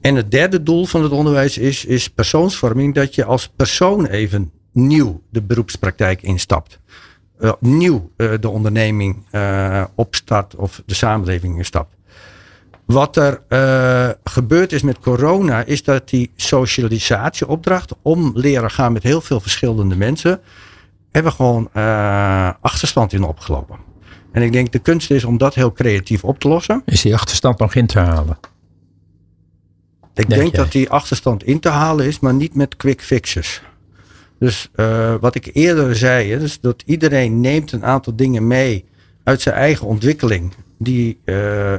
[0.00, 4.50] En het derde doel van het onderwijs is, is persoonsvorming, dat je als persoon even
[4.72, 6.80] nieuw de beroepspraktijk instapt.
[7.38, 9.26] Eh, nieuw de onderneming
[9.94, 11.94] opstart of de samenleving instapt.
[12.84, 13.42] Wat er
[14.24, 19.96] gebeurd is met corona, is dat die socialisatieopdracht om leren gaan met heel veel verschillende
[19.96, 20.40] mensen,
[21.14, 23.76] hebben gewoon eh, achterstand in opgelopen.
[24.32, 26.82] En ik denk de kunst is om dat heel creatief op te lossen.
[26.84, 28.38] Is die achterstand nog in te halen?
[30.14, 33.62] Ik Denk dat die achterstand in te halen is, maar niet met quick fixes.
[34.38, 38.84] Dus eh, wat ik eerder zei, hè, dus dat iedereen neemt een aantal dingen mee
[39.24, 41.74] uit zijn eigen ontwikkeling, die eh,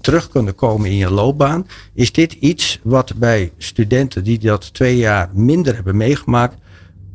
[0.00, 1.66] terug kunnen komen in je loopbaan.
[1.94, 6.54] Is dit iets wat bij studenten die dat twee jaar minder hebben meegemaakt,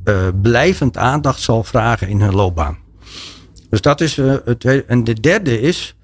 [0.05, 2.77] eh, blijvend aandacht zal vragen in hun loopbaan?
[3.69, 4.85] Dus dat is eh, het.
[4.85, 5.95] En de derde is,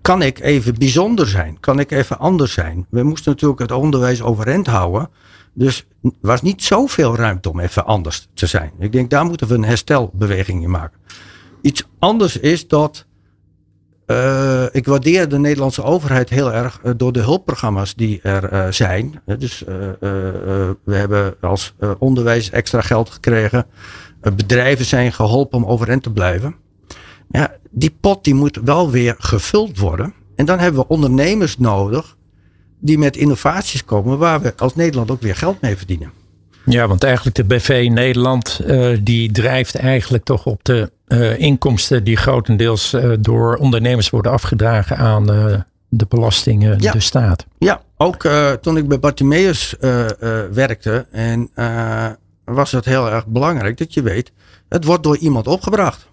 [0.00, 1.60] kan ik even bijzonder zijn?
[1.60, 2.86] Kan ik even anders zijn?
[2.90, 5.10] We moesten natuurlijk het onderwijs overeind houden.
[5.52, 5.86] Dus
[6.20, 8.72] was niet zoveel ruimte om even anders te zijn.
[8.78, 10.98] Ik denk, daar moeten we een herstelbeweging in maken.
[11.62, 13.06] Iets anders is dat.
[14.08, 18.66] Eh, ik waardeer de Nederlandse overheid heel erg eh, door de hulpprogramma's die er eh,
[18.70, 19.20] zijn.
[19.38, 19.64] Dus
[20.84, 23.66] we hebben als onderwijs extra geld gekregen.
[24.20, 26.54] Bedrijven zijn geholpen om overeind te blijven.
[27.30, 30.14] Ja, die pot die moet wel weer gevuld worden.
[30.36, 32.16] En dan hebben we ondernemers nodig
[32.80, 36.12] die met innovaties komen waar we als Nederland ook weer geld mee verdienen.
[36.64, 38.60] Ja, want eigenlijk de BV Nederland
[39.02, 44.96] die drijft eigenlijk toch op de eh, inkomsten die grotendeels eh, door ondernemers worden afgedragen
[44.96, 46.92] aan eh, de belastingen, Ja.
[46.92, 47.46] de staat.
[47.58, 48.28] Ja, ook
[48.60, 49.74] toen ik bij Bartimeus
[50.52, 51.50] werkte en
[52.44, 54.32] was het heel erg belangrijk dat je weet,
[54.68, 56.08] het wordt door iemand opgebracht.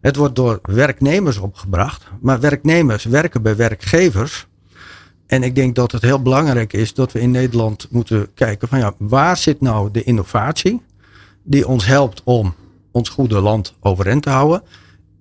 [0.00, 4.46] Het wordt door werknemers opgebracht, maar werknemers werken bij werkgevers.
[5.26, 8.78] En ik denk dat het heel belangrijk is dat we in Nederland moeten kijken van
[8.78, 10.82] ja, waar zit nou de innovatie
[11.42, 12.54] die ons helpt om
[12.92, 14.62] ons goede land overeind te houden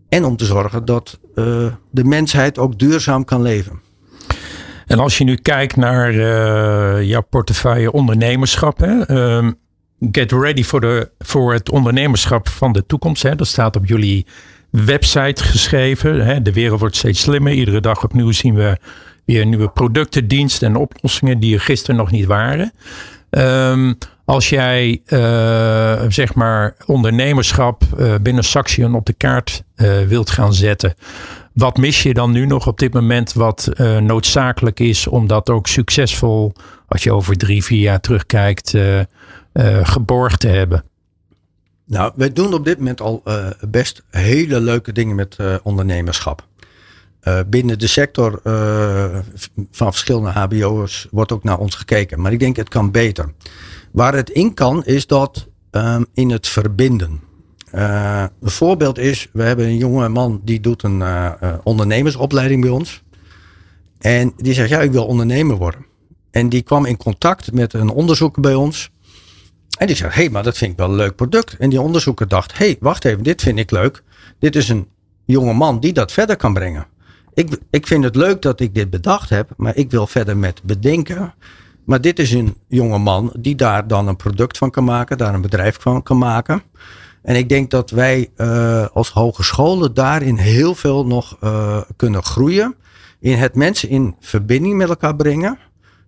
[0.10, 1.46] en om te zorgen dat eh,
[1.92, 3.82] de mensheid ook duurzaam kan leven.
[4.86, 9.52] En als je nu kijkt naar eh, jouw portefeuille ondernemerschap, hè, ehm,
[10.12, 13.24] get ready voor, de, voor het ondernemerschap van de toekomst.
[13.24, 14.26] Hè, dat staat op jullie
[14.70, 16.26] website geschreven.
[16.26, 16.42] Hè.
[16.42, 17.54] De wereld wordt steeds slimmer.
[17.54, 18.78] Iedere dag opnieuw zien we
[19.26, 22.72] weer nieuwe producten, diensten en oplossingen die er gisteren nog niet waren.
[23.30, 23.94] Ehm,
[24.32, 30.54] als jij eh, zeg maar ondernemerschap eh, binnen Saxion op de kaart eh, wilt gaan
[30.54, 30.94] zetten,
[31.54, 35.67] wat mis je dan nu nog op dit moment wat noodzakelijk is om dat ook
[35.67, 36.54] succesvol,
[36.88, 38.78] als je over drie, vier jaar terugkijkt,
[39.84, 40.84] geborgd te hebben?
[41.86, 43.24] Nou, wij doen op dit moment al
[43.70, 46.48] best hele leuke dingen met ondernemerschap.
[47.48, 48.39] Binnen de sector
[49.72, 52.22] van verschillende HBO'ers wordt ook naar ons gekeken.
[52.22, 53.34] Maar ik denk het kan beter.
[53.92, 57.22] Waar het in kan is dat ehm, in het verbinden.
[57.72, 62.62] Eh, een voorbeeld is, we hebben een jonge man die doet een eh, eh, ondernemersopleiding
[62.62, 63.04] bij ons.
[64.00, 65.86] En die zegt, ja, ik wil ondernemer worden.
[66.32, 68.90] En die kwam in contact met een onderzoeker bij ons.
[69.78, 71.56] En die zei, hé, hey, maar dat vind ik wel een leuk product.
[71.58, 74.04] En die onderzoeker dacht, hé, hey, wacht even, dit vind ik leuk.
[74.40, 74.88] Dit is een
[75.26, 76.88] jonge man die dat verder kan brengen.
[77.34, 80.64] Ik, ik vind het leuk dat ik dit bedacht heb, maar ik wil verder met
[80.64, 81.34] bedenken.
[81.86, 85.34] Maar dit is een jonge man die daar dan een product van kan maken, daar
[85.34, 86.62] een bedrijf van kan maken.
[87.22, 92.76] En ik denk dat wij eh, als hogescholen daarin heel veel nog eh, kunnen groeien.
[93.20, 95.60] In het mensen in verbinding met elkaar brengen.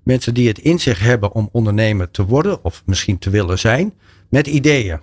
[0.04, 3.94] Mensen die het in zich hebben om ondernemer te worden of misschien te willen zijn,
[4.30, 5.00] met ideeën.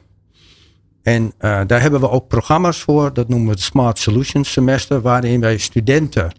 [1.03, 5.01] En uh, daar hebben we ook programma's voor, dat noemen we het Smart Solutions Semester,
[5.01, 6.33] waarin wij studenten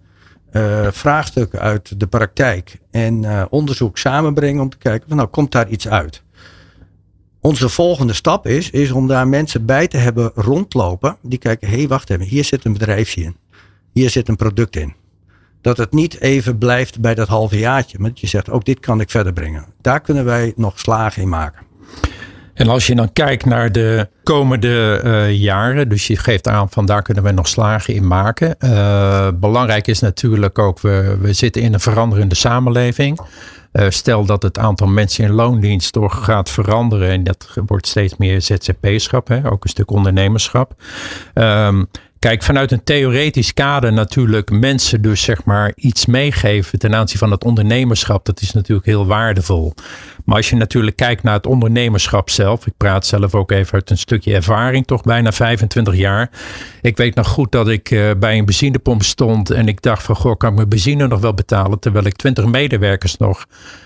[0.52, 5.52] uh, vraagstukken uit de praktijk en uh, onderzoek samenbrengen om te kijken, van, nou komt
[5.52, 6.24] daar iets uit.
[7.42, 11.78] Onze volgende stap is, is om daar mensen bij te hebben rondlopen die kijken, hé
[11.78, 13.36] hey, wacht even, hier zit een bedrijfje in.
[13.94, 14.94] Hier zit een product in.
[15.62, 18.80] Dat het niet even blijft bij dat halve jaartje, maar dat je zegt, ook dit
[18.80, 19.66] kan ik verder brengen.
[19.82, 21.66] Daar kunnen wij nog slagen in maken.
[22.62, 26.86] En als je dan kijkt naar de komende uh, jaren, dus je geeft aan van
[26.86, 28.56] daar kunnen we nog slagen in maken.
[28.60, 33.20] Uh, belangrijk is natuurlijk ook, we, we zitten in een veranderende samenleving.
[33.74, 38.18] Uh, stel dat het aantal mensen in loondienst toch gaat veranderen en dat wordt steeds
[38.18, 40.74] meer ZZP-schap, ook een stuk ondernemerschap.
[41.34, 41.88] Um,
[42.22, 47.32] Kijk, vanuit een theoretisch kader natuurlijk mensen dus zeg maar iets meegeven ten aanzien van
[47.32, 48.26] het ondernemerschap.
[48.26, 49.74] Dat is natuurlijk heel waardevol.
[50.26, 52.68] Maar als je natuurlijk kijkt naar het ondernemerschap zelf.
[52.68, 56.30] Ik praat zelf ook even uit een stukje ervaring, toch bijna 25 jaar.
[56.82, 60.16] Ik weet nog goed dat ik uh, bij een benzinepomp stond en ik dacht van
[60.16, 61.80] goh, kan ik mijn benzine nog wel betalen?
[61.80, 63.46] Terwijl ik 20 medewerkers nog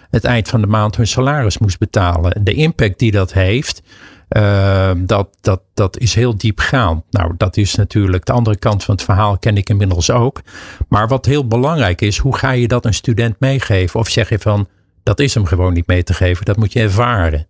[0.09, 2.43] het eind van de maand hun salaris moest betalen.
[2.43, 3.81] De impact die dat heeft.
[4.29, 7.03] Uh, dat, dat, dat is heel diepgaand.
[7.09, 10.41] Nou, dat is natuurlijk de andere kant van het verhaal, ken ik inmiddels ook.
[10.89, 13.99] Maar wat heel belangrijk is, hoe ga je dat een student meegeven?
[13.99, 14.67] Of zeg je van,
[15.03, 17.47] dat is hem gewoon niet mee te geven, dat moet je ervaren.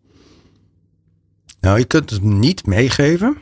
[1.59, 3.37] Nou, je kunt het niet meegeven.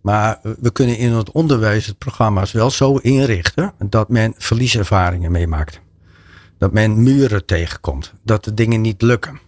[0.00, 5.80] Maar we kunnen in het onderwijs het programma's wel zo inrichten dat men verlieservaringen meemaakt.
[6.58, 8.12] Dat men muren tegenkomt.
[8.24, 9.40] Dat de dingen niet lukken.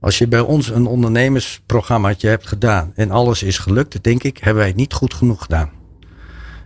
[0.00, 4.56] Als je bij ons een ondernemersprogrammaatje hebt gedaan en alles is gelukt, denk ik, hebben
[4.56, 5.70] wij het niet goed genoeg gedaan.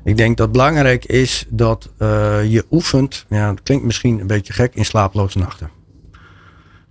[0.04, 4.52] Ik denk dat belangrijk is dat uh, je oefent, ja, dat klinkt misschien een beetje
[4.52, 5.70] gek, in slaaploze nachten.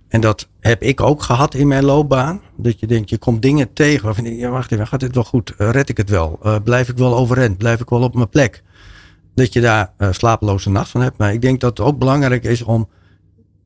[0.08, 2.40] En dat heb ik ook gehad in mijn loopbaan.
[2.56, 5.24] Dat je denkt, je komt dingen tegen waarvan je ja wacht even, gaat dit wel
[5.24, 5.54] goed?
[5.58, 6.38] Uh, red ik het wel?
[6.42, 7.58] Uh, blijf ik wel overeind?
[7.58, 8.62] Blijf ik wel op mijn plek?
[9.34, 11.18] Dat je daar slapeloze nacht van hebt.
[11.18, 12.88] Maar ik denk dat het ook belangrijk is om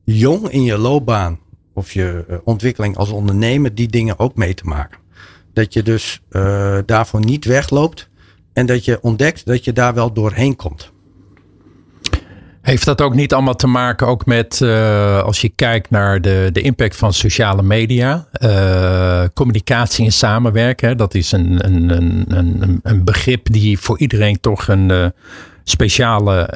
[0.03, 1.39] jong in je loopbaan
[1.75, 4.99] of je uh, ontwikkeling als ondernemer die dingen ook mee te maken.
[5.53, 8.09] Dat je dus uh, daarvoor niet wegloopt
[8.53, 10.93] en dat je ontdekt dat je daar wel doorheen komt.
[12.61, 16.49] Heeft dat ook niet allemaal te maken ook met, uh, als je kijkt naar de,
[16.51, 18.27] de impact van sociale media,
[19.33, 20.97] communicatie en samenwerken?
[20.97, 21.89] Dat is een, een,
[22.37, 25.13] een, een, begrip die voor iedereen toch een
[25.63, 26.49] speciale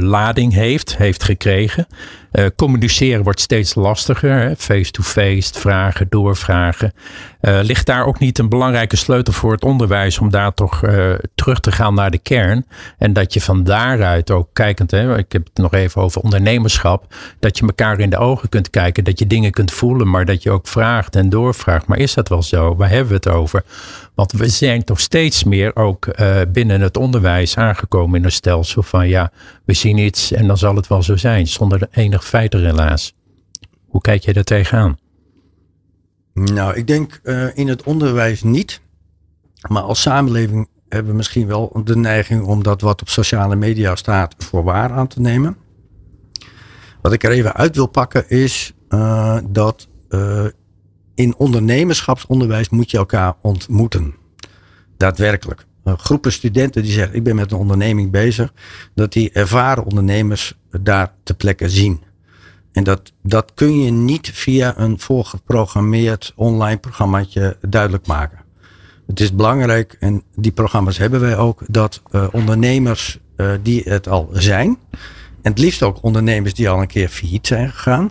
[0.00, 1.86] lading heeft, heeft gekregen.
[2.32, 4.54] Uh, communiceren wordt steeds lastiger.
[4.56, 6.92] Face-to-face, vragen, doorvragen.
[7.40, 11.12] Uh, ligt daar ook niet een belangrijke sleutel voor het onderwijs om daar toch uh,
[11.34, 12.66] terug te gaan naar de kern?
[12.98, 17.14] En dat je van daaruit ook kijkend, hè, ik heb het nog even over ondernemerschap,
[17.38, 20.42] dat je elkaar in de ogen kunt kijken, dat je dingen kunt voelen, maar dat
[20.42, 21.86] je ook vraagt en doorvraagt.
[21.86, 22.76] Maar is dat wel zo?
[22.76, 23.62] Waar hebben we het over?
[24.14, 26.06] Want we zijn toch steeds meer ook
[26.48, 29.30] binnen het onderwijs aangekomen in een stelsel van ja,
[29.64, 33.14] we zien iets en dan zal het wel zo zijn, zonder enig feiten helaas.
[33.86, 34.98] Hoe kijk je daar tegenaan?
[36.34, 38.80] Nou, ik denk uh, in het onderwijs niet.
[39.68, 43.96] Maar als samenleving hebben we misschien wel de neiging om dat wat op sociale media
[43.96, 45.56] staat voor waar aan te nemen.
[47.02, 50.44] Wat ik er even uit wil pakken is uh, dat uh,
[51.14, 54.14] in ondernemerschapsonderwijs moet je elkaar ontmoeten.
[54.96, 55.66] Daadwerkelijk.
[55.84, 58.52] groepen studenten die zeggen ik ben met een onderneming bezig.
[58.94, 62.02] Dat die ervaren ondernemers daar te plekken zien.
[62.72, 68.38] En dat, dat kun je niet via een voorgeprogrammeerd online programmaatje duidelijk maken.
[69.06, 74.08] Het is belangrijk, en die programma's hebben wij ook, dat uh, ondernemers uh, die het
[74.08, 74.78] al zijn,
[75.42, 78.10] en het liefst ook ondernemers die al een keer failliet zijn gegaan,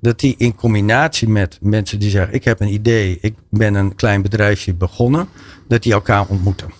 [0.00, 3.94] dat die in combinatie met mensen die zeggen: Ik heb een idee, ik ben een
[3.94, 5.28] klein bedrijfje begonnen,
[5.68, 6.70] dat die elkaar ontmoeten.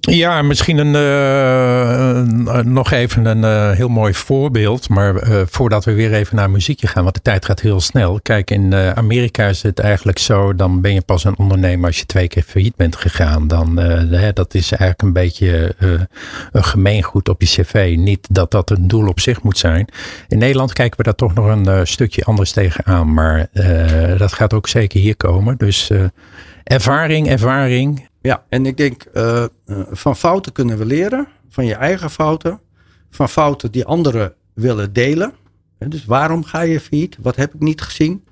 [0.00, 4.88] Ja, misschien een, uh, nog even een uh, heel mooi voorbeeld.
[4.88, 8.20] Maar uh, voordat we weer even naar muziekje gaan, want de tijd gaat heel snel.
[8.22, 12.06] Kijk, in Amerika is het eigenlijk zo, dan ben je pas een ondernemer als je
[12.06, 13.48] twee keer failliet bent gegaan.
[13.48, 13.74] Dan,
[14.34, 15.74] dat is eigenlijk een beetje
[16.52, 17.94] een gemeengoed op je cv.
[17.98, 19.88] Niet dat dat een doel op zich moet zijn.
[20.28, 23.14] In Nederland kijken we daar toch nog een stukje anders tegenaan.
[23.14, 23.46] Maar
[24.18, 25.56] dat gaat ook zeker hier komen.
[25.56, 25.90] Dus
[26.64, 28.08] ervaring, ervaring.
[28.20, 29.04] Ja, en ik denk
[29.90, 31.28] van fouten kunnen we leren.
[31.54, 32.60] Van je eigen fouten.
[33.10, 35.32] Van fouten die anderen willen delen.
[35.78, 37.16] Dus waarom ga je failliet?
[37.22, 38.24] Wat heb ik niet gezien?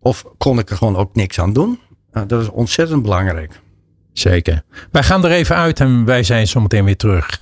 [0.00, 1.78] Of kon ik er gewoon ook niks aan doen?
[2.12, 3.60] Uh, dat is ontzettend belangrijk.
[4.12, 4.62] Zeker.
[4.90, 7.38] Wij gaan er even uit en wij zijn zometeen weer terug.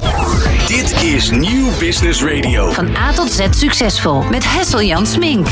[0.67, 2.71] Dit is Nieuw Business Radio.
[2.71, 5.47] Van A tot Z succesvol met Hessel Jan Smink.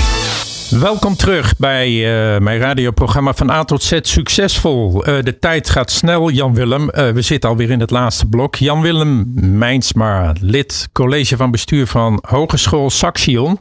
[0.71, 5.09] Welkom terug bij uh, mijn radioprogramma van A tot Z Succesvol.
[5.09, 6.83] Uh, de tijd gaat snel, Jan Willem.
[6.83, 8.55] Uh, we zitten alweer in het laatste blok.
[8.55, 13.59] Jan Willem Mijnsma, lid college van bestuur van Hogeschool Saxion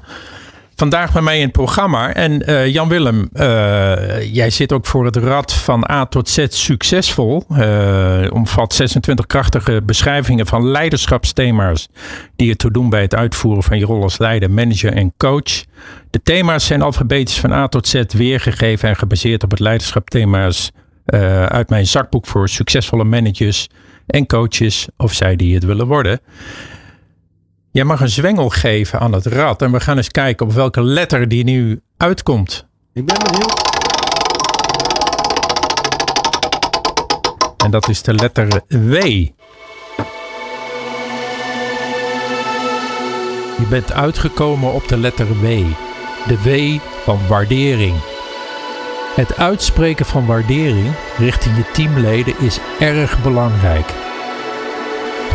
[0.78, 2.14] vandaag bij mij in het programma.
[2.14, 6.46] En uh, Jan Willem, uh, jij zit ook voor het Rad van A tot Z
[6.50, 7.44] succesvol.
[7.52, 11.88] Uh, omvat 26 krachtige beschrijvingen van leiderschapsthema's
[12.36, 15.64] die je te doen bij het uitvoeren van je rol als leider, manager en coach.
[16.10, 20.72] De thema's zijn alfabetisch van A tot Z weergegeven en gebaseerd op het leiderschapthema's
[21.48, 23.68] uit mijn zakboek voor succesvolle managers
[24.08, 26.20] en coaches of zij die het willen worden.
[27.78, 29.62] Jij mag een zwengel geven aan het rad.
[29.62, 32.68] En we gaan eens kijken op welke letter die nu uitkomt.
[32.94, 33.62] Ik ben benieuwd.
[37.58, 38.94] En dat is de letter W.
[43.58, 45.46] Je bent uitgekomen op de letter W.
[46.28, 47.96] De W van waardering.
[49.16, 53.94] Het uitspreken van waardering richting je teamleden is erg belangrijk.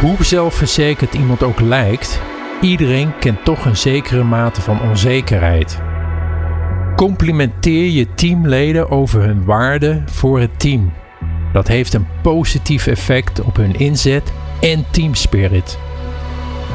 [0.01, 2.21] Hoe zelfverzekerd iemand ook lijkt,
[2.63, 5.81] iedereen kent toch een zekere mate van onzekerheid.
[6.97, 10.93] Complimenteer je teamleden over hun waarde voor het team.
[11.53, 15.79] Dat heeft een positief effect op hun inzet en teamspirit.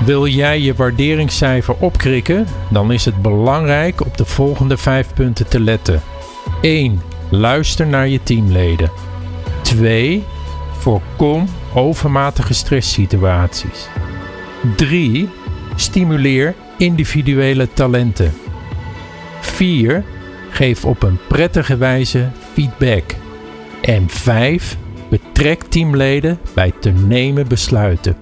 [0.05, 5.59] Wil jij je waarderingscijfer opkrikken, dan is het belangrijk op de volgende vijf punten te
[5.59, 6.01] letten.
[6.61, 7.01] 1.
[7.29, 8.91] Luister naar je teamleden.
[9.61, 10.23] 2.
[10.71, 13.87] Voorkom overmatige stresssituaties.
[14.75, 15.29] 3.
[15.79, 18.33] Stimuleer individuele talenten.
[19.39, 20.03] 4.
[20.49, 23.03] Geef op een prettige wijze feedback.
[23.81, 24.77] En 5.
[25.09, 28.17] Betrek teamleden bij te nemen besluiten.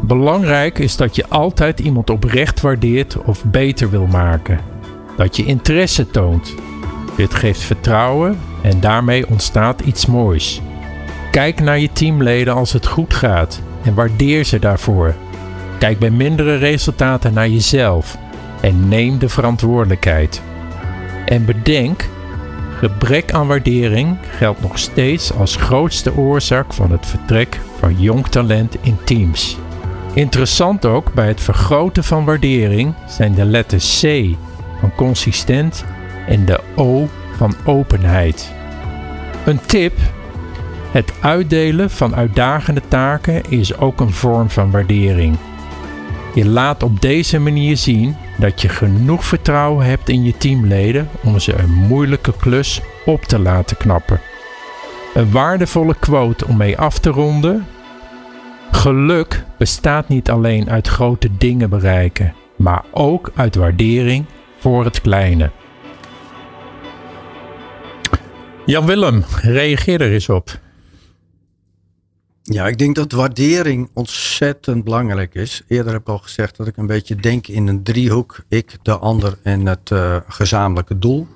[0.00, 4.60] Belangrijk is dat je altijd iemand oprecht waardeert of beter wil maken.
[5.16, 6.54] Dat je interesse toont.
[7.16, 10.60] Dit geeft vertrouwen en daarmee ontstaat iets moois.
[11.30, 15.14] Kijk naar je teamleden als het goed gaat en waardeer ze daarvoor.
[15.84, 18.18] Kijk bij mindere resultaten naar jezelf
[18.60, 20.42] en neem de verantwoordelijkheid.
[21.24, 22.08] En bedenk,
[22.78, 28.76] gebrek aan waardering geldt nog steeds als grootste oorzaak van het vertrek van jong talent
[28.80, 29.56] in teams.
[30.14, 34.36] Interessant ook bij het vergroten van waardering zijn de letters C
[34.80, 35.84] van consistent
[36.26, 38.52] en de O van openheid.
[39.44, 39.98] Een tip
[40.90, 45.36] het uitdelen van uitdagende taken is ook een vorm van waardering.
[46.34, 51.38] Je laat op deze manier zien dat je genoeg vertrouwen hebt in je teamleden om
[51.38, 54.20] ze een moeilijke klus op te laten knappen.
[55.14, 57.66] Een waardevolle quote om mee af te ronden.
[58.70, 64.24] Geluk bestaat niet alleen uit grote dingen bereiken, maar ook uit waardering
[64.58, 65.50] voor het kleine.
[68.66, 70.62] Jan Willem, reageer er eens op.
[72.46, 75.62] Ja, ik denk dat waardering ontzettend belangrijk is.
[75.68, 78.44] Eerder heb ik al gezegd dat ik een beetje denk in een driehoek.
[78.48, 81.26] Ik, de ander en het uh, gezamenlijke doel.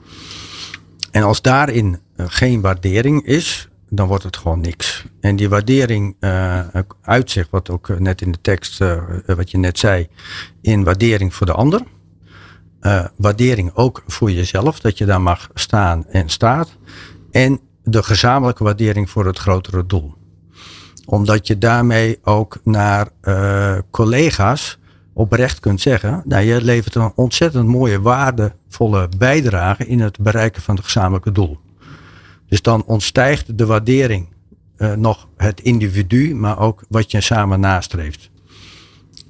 [1.11, 5.05] En als daarin uh, geen waardering is, dan wordt het gewoon niks.
[5.21, 6.61] En die waardering uh,
[7.03, 8.79] uitzicht, wat ook net in de tekst,
[9.27, 10.09] wat je net zei,
[10.61, 11.83] in waardering voor de ander.
[13.17, 16.77] waardering ook voor jezelf, dat je daar mag staan en staat.
[17.31, 20.18] En de gezamenlijke waardering voor het grotere doel
[21.11, 24.79] omdat je daarmee ook naar uh, collega's
[25.13, 30.75] oprecht kunt zeggen, nou je levert een ontzettend mooie waardevolle bijdrage in het bereiken van
[30.75, 31.59] het gezamenlijke doel.
[32.49, 34.29] Dus dan ontstijgt de waardering
[34.77, 38.31] uh, nog het individu, maar ook wat je samen nastreeft.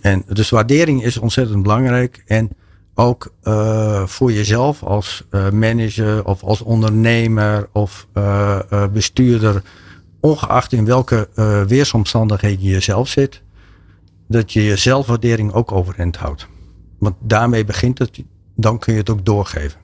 [0.00, 2.50] En dus waardering is ontzettend belangrijk en
[2.94, 8.06] ook uh, voor jezelf als manager of als ondernemer of
[8.92, 9.62] bestuurder
[10.20, 13.42] ongeacht in welke uh, weersomstandigheden je zelf zit,
[14.28, 16.46] dat je je zelfwaardering ook overeind houdt.
[16.98, 18.22] Want daarmee begint het,
[18.56, 19.80] dan kun je het ook doorgeven.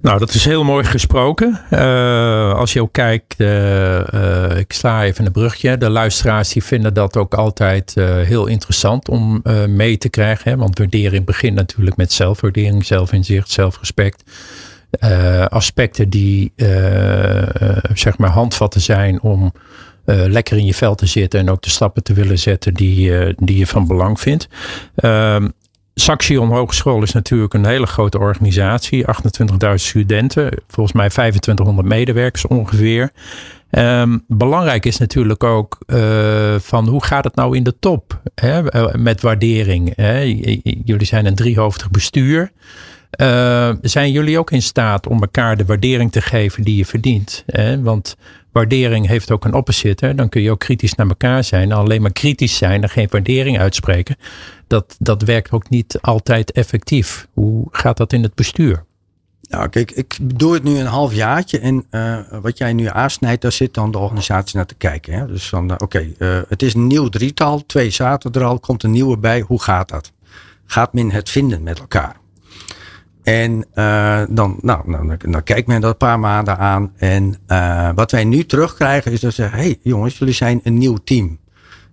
[0.00, 1.60] Nou, dat is heel mooi gesproken.
[1.70, 5.78] Uh, als je ook kijkt, uh, ik sla even een brugje.
[5.78, 7.94] De luisteraars die vinden dat ook altijd
[8.24, 10.50] heel interessant om mee te krijgen.
[10.50, 10.56] Hè?
[10.56, 14.22] Want waardering begint natuurlijk met zelfwaardering, zelfinzicht, zelfrespect.
[15.00, 16.68] Uh, aspecten die uh,
[17.94, 19.52] zeg maar handvatten zijn om
[20.06, 23.58] lekker in je vel te zitten en ook de stappen te willen zetten die, die
[23.58, 24.48] je van belang vindt.
[24.94, 25.48] Ehm,
[25.94, 33.10] Saxion Hogeschool is natuurlijk een hele grote organisatie, 28.000 studenten, volgens mij 2500 medewerkers ongeveer.
[33.70, 35.78] Ehm, belangrijk is natuurlijk ook
[36.58, 38.62] van hoe gaat het nou in de top hè,
[38.98, 39.92] met waardering.
[39.96, 40.20] Hè?
[40.84, 42.52] Jullie zijn een driehoofdig bestuur.
[43.80, 47.42] Zijn jullie ook in staat om elkaar de waardering te geven die je verdient?
[47.46, 47.82] Hè?
[47.82, 48.16] Want
[48.52, 50.14] waardering heeft ook een opposite.
[50.14, 51.72] Dan kun je ook kritisch naar elkaar zijn.
[51.72, 54.16] Alleen maar kritisch zijn en geen waardering uitspreken.
[54.66, 57.26] Dat, dat werkt ook niet altijd effectief.
[57.32, 58.84] Hoe gaat dat in het bestuur?
[59.48, 61.58] Nou, kijk, ik doe het nu een half jaartje.
[61.58, 65.14] En uh, wat jij nu aansnijdt, daar zit dan de organisatie naar te kijken.
[65.14, 65.26] Hè?
[65.26, 66.12] Dus van, uh, oké,
[66.48, 67.66] het is een nieuw drietal.
[67.66, 69.40] Twee zaten er al, komt een nieuwe bij.
[69.40, 70.12] Hoe gaat dat?
[70.66, 72.16] Gaat men het vinden met elkaar?
[73.24, 74.82] En uh, dan, nou,
[75.22, 76.92] nou, kijkt men dat een paar maanden aan.
[76.96, 80.78] En uh, wat wij nu terugkrijgen is dat ze zeggen: hey jongens, jullie zijn een
[80.78, 81.38] nieuw team.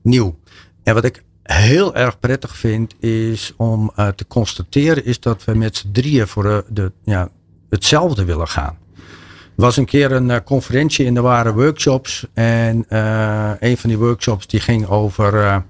[0.02, 0.40] Nieuw.
[0.84, 5.56] En wat ik heel erg prettig vind is om uh, te constateren is dat we
[5.56, 7.30] met z'n drieën voor de, ja,
[7.70, 8.78] hetzelfde willen gaan.
[9.56, 12.28] Er was een keer een conferentie en er waren workshops.
[12.34, 12.86] En
[13.60, 15.64] een van die workshops die ging over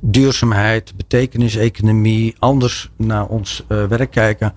[0.00, 4.54] duurzaamheid, betekenis-economie, anders naar ons werk kijken.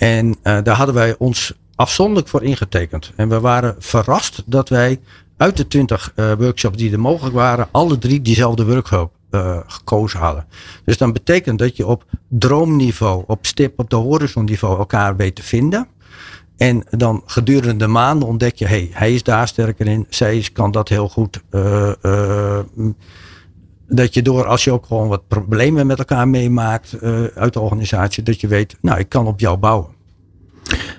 [0.00, 3.12] En uh, daar hadden wij ons afzonderlijk voor ingetekend.
[3.16, 5.00] En we waren verrast dat wij
[5.36, 10.20] uit de twintig uh, workshops die er mogelijk waren, alle drie diezelfde workshop uh, gekozen
[10.20, 10.46] hadden.
[10.84, 15.42] Dus dan betekent dat je op droomniveau, op stip, op de horizonniveau elkaar weet te
[15.42, 15.88] vinden.
[16.56, 20.70] En dan gedurende de maanden ontdek je, hey, hij is daar sterker in, zij kan
[20.70, 21.40] dat heel goed.
[23.90, 27.60] Dat je door, als je ook gewoon wat problemen met elkaar meemaakt uh, uit de
[27.60, 29.88] organisatie, dat je weet, nou, ik kan op jou bouwen.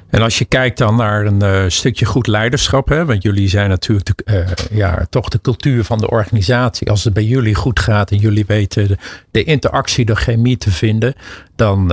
[0.10, 3.70] En als je kijkt dan naar een uh, stukje goed leiderschap, hè, want jullie zijn
[3.70, 6.90] natuurlijk de, uh, ja, toch de cultuur van de organisatie.
[6.90, 8.98] Als het bij jullie goed gaat en jullie weten
[9.32, 11.14] de, interactie, de chemie te vinden,
[11.56, 11.88] dan,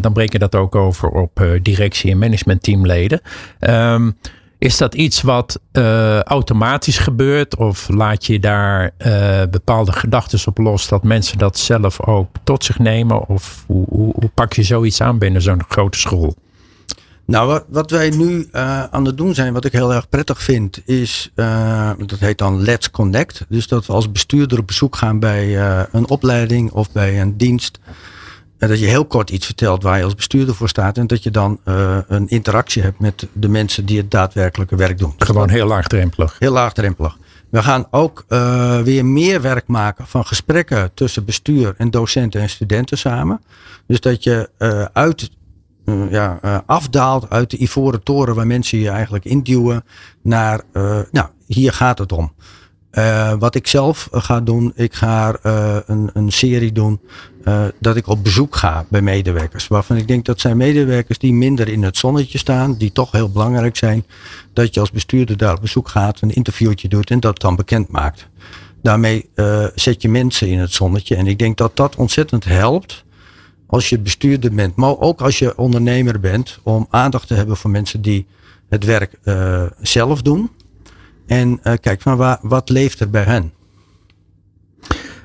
[0.00, 3.20] dan breek je dat ook over op directie- en managementteamleden.
[3.60, 4.16] Um,
[4.64, 7.56] is dat iets wat uh, automatisch gebeurt?
[7.56, 12.64] Of laat je daar uh, bepaalde gedachten op los dat mensen dat zelf ook tot
[12.64, 13.28] zich nemen?
[13.28, 16.34] Of hoe, hoe, pak je zoiets aan binnen zo'n grote school?
[17.26, 20.82] Nou, wat, wij nu uh, aan het doen zijn, wat ik heel erg prettig vind,
[20.84, 21.30] is,
[22.06, 23.44] dat heet dan Let's Connect.
[23.48, 25.58] Dus dat we als bestuurder op bezoek gaan bij
[25.92, 27.78] een opleiding of bij een dienst
[28.68, 30.98] dat je heel kort iets vertelt waar je als bestuurder voor staat.
[30.98, 34.98] En dat je dan uh, een interactie hebt met de mensen die het daadwerkelijke werk
[34.98, 35.14] doen.
[35.18, 36.36] Gewoon heel laagdrempelig.
[36.38, 37.18] Heel laagdrempelig.
[37.50, 42.48] We gaan ook uh, weer meer werk maken van gesprekken tussen bestuur en docenten en
[42.48, 43.40] studenten samen.
[43.86, 45.30] Dus dat je uh, uit,
[46.10, 49.84] ja, afdaalt uit de ivoren toren waar mensen je eigenlijk induwen
[50.22, 50.60] naar,
[51.10, 52.32] nou, hier gaat het om.
[52.94, 57.00] Uh, wat ik zelf ga doen, ik ga uh, een, een serie doen
[57.44, 59.68] uh, dat ik op bezoek ga bij medewerkers.
[59.68, 63.30] Waarvan ik denk dat zijn medewerkers die minder in het zonnetje staan, die toch heel
[63.30, 64.04] belangrijk zijn.
[64.52, 67.88] Dat je als bestuurder daar op bezoek gaat, een interviewtje doet en dat dan bekend
[67.88, 68.28] maakt.
[68.82, 69.30] Daarmee
[69.74, 71.16] zet je mensen in het zonnetje.
[71.16, 73.04] En ik denk dat dat ontzettend helpt
[73.66, 77.70] als je bestuurder bent, maar ook als je ondernemer bent, om aandacht te hebben voor
[77.70, 78.26] mensen die
[78.68, 79.18] het werk
[79.80, 80.50] zelf doen.
[81.26, 83.52] En uh, kijk, van waar, wat leeft er bij hen?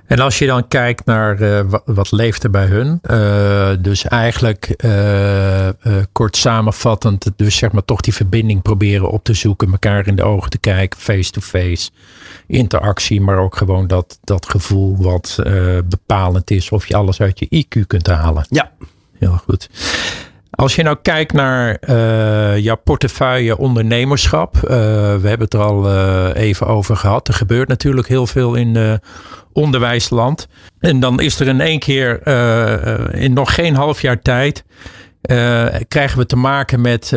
[0.05, 4.03] En als je dan kijkt naar uh, wat, wat, leeft er bij hun, uh, dus
[4.03, 4.75] eigenlijk
[6.11, 10.23] kort samenvattend, dus zeg maar toch die verbinding proberen op te zoeken, elkaar in de
[10.23, 11.89] ogen te kijken, face-to-face,
[12.47, 15.39] interactie, maar ook gewoon dat, dat gevoel wat
[15.85, 18.45] bepalend is of je alles uit je IQ kunt halen.
[18.49, 18.71] Ja.
[19.17, 19.69] Heel goed.
[20.59, 24.55] Als je nou kijkt naar uh, jouw portefeuille ondernemerschap.
[24.55, 24.61] Uh,
[25.15, 27.27] we hebben het er al uh, even over gehad.
[27.27, 28.99] Er gebeurt natuurlijk heel veel in
[29.53, 30.47] onderwijsland.
[30.79, 32.27] En dan is er in één keer
[33.13, 34.63] in nog geen half jaar tijd.
[35.87, 37.11] krijgen we te maken met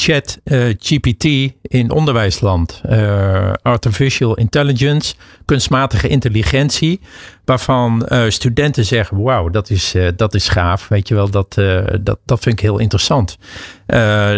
[0.00, 1.24] chat uh, GPT
[1.62, 2.80] in onderwijsland.
[2.90, 7.00] Uh, artificial intelligence, kunstmatige intelligentie.
[7.44, 10.88] Waarvan uh, studenten zeggen, wauw, dat is, dat is gaaf.
[10.88, 11.54] Weet je wel, dat,
[12.00, 13.38] dat, dat vind ik heel interessant.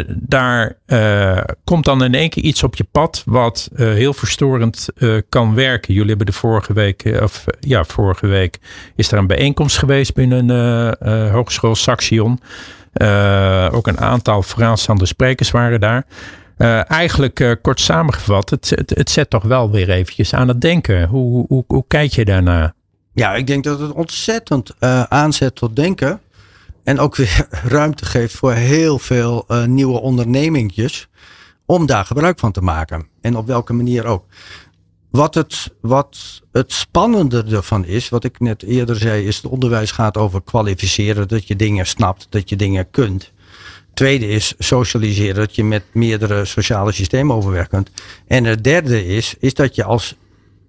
[0.07, 0.77] daar
[1.65, 4.89] komt dan in één keer iets op je pad wat heel verstorend
[5.29, 5.95] kan werken.
[5.95, 8.59] Jullie hebben de vorige week, of ja, vorige week
[8.97, 10.51] is er een bijeenkomst geweest binnen
[11.33, 12.41] Hogeschool Saxion.
[12.95, 16.07] Uh, ook een aantal vooraanstaande sprekers waren daar.
[16.59, 20.61] Uh, eigenlijk uh, kort samengevat, het, het, het, zet toch wel weer eventjes aan het
[20.61, 21.07] denken.
[21.09, 22.75] Hoe, hoe, hoe, hoe kijk je daarna?
[23.13, 24.75] Ja, ik denk dat het ontzettend
[25.09, 26.21] aanzet tot denken.
[26.85, 31.09] En ook weer ruimte geeft voor heel veel nieuwe ondernemingjes.
[31.67, 33.07] Om daar gebruik van te maken.
[33.21, 34.25] En op welke manier ook.
[35.11, 39.91] Wat het, wat het spannende ervan is, wat ik net eerder zei, is het onderwijs
[39.91, 43.33] gaat over kwalificeren, dat je dingen snapt, dat je dingen kunt.
[43.95, 47.91] tweede is socialiseren, dat je met meerdere sociale systemen overweg kunt.
[48.27, 50.17] En het derde is, is dat je als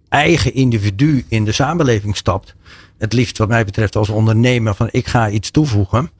[0.09, 2.55] eigen individu in de samenleving stapt.
[2.97, 6.11] Het liefst wat mij betreft als ondernemer van ik ga iets toevoegen.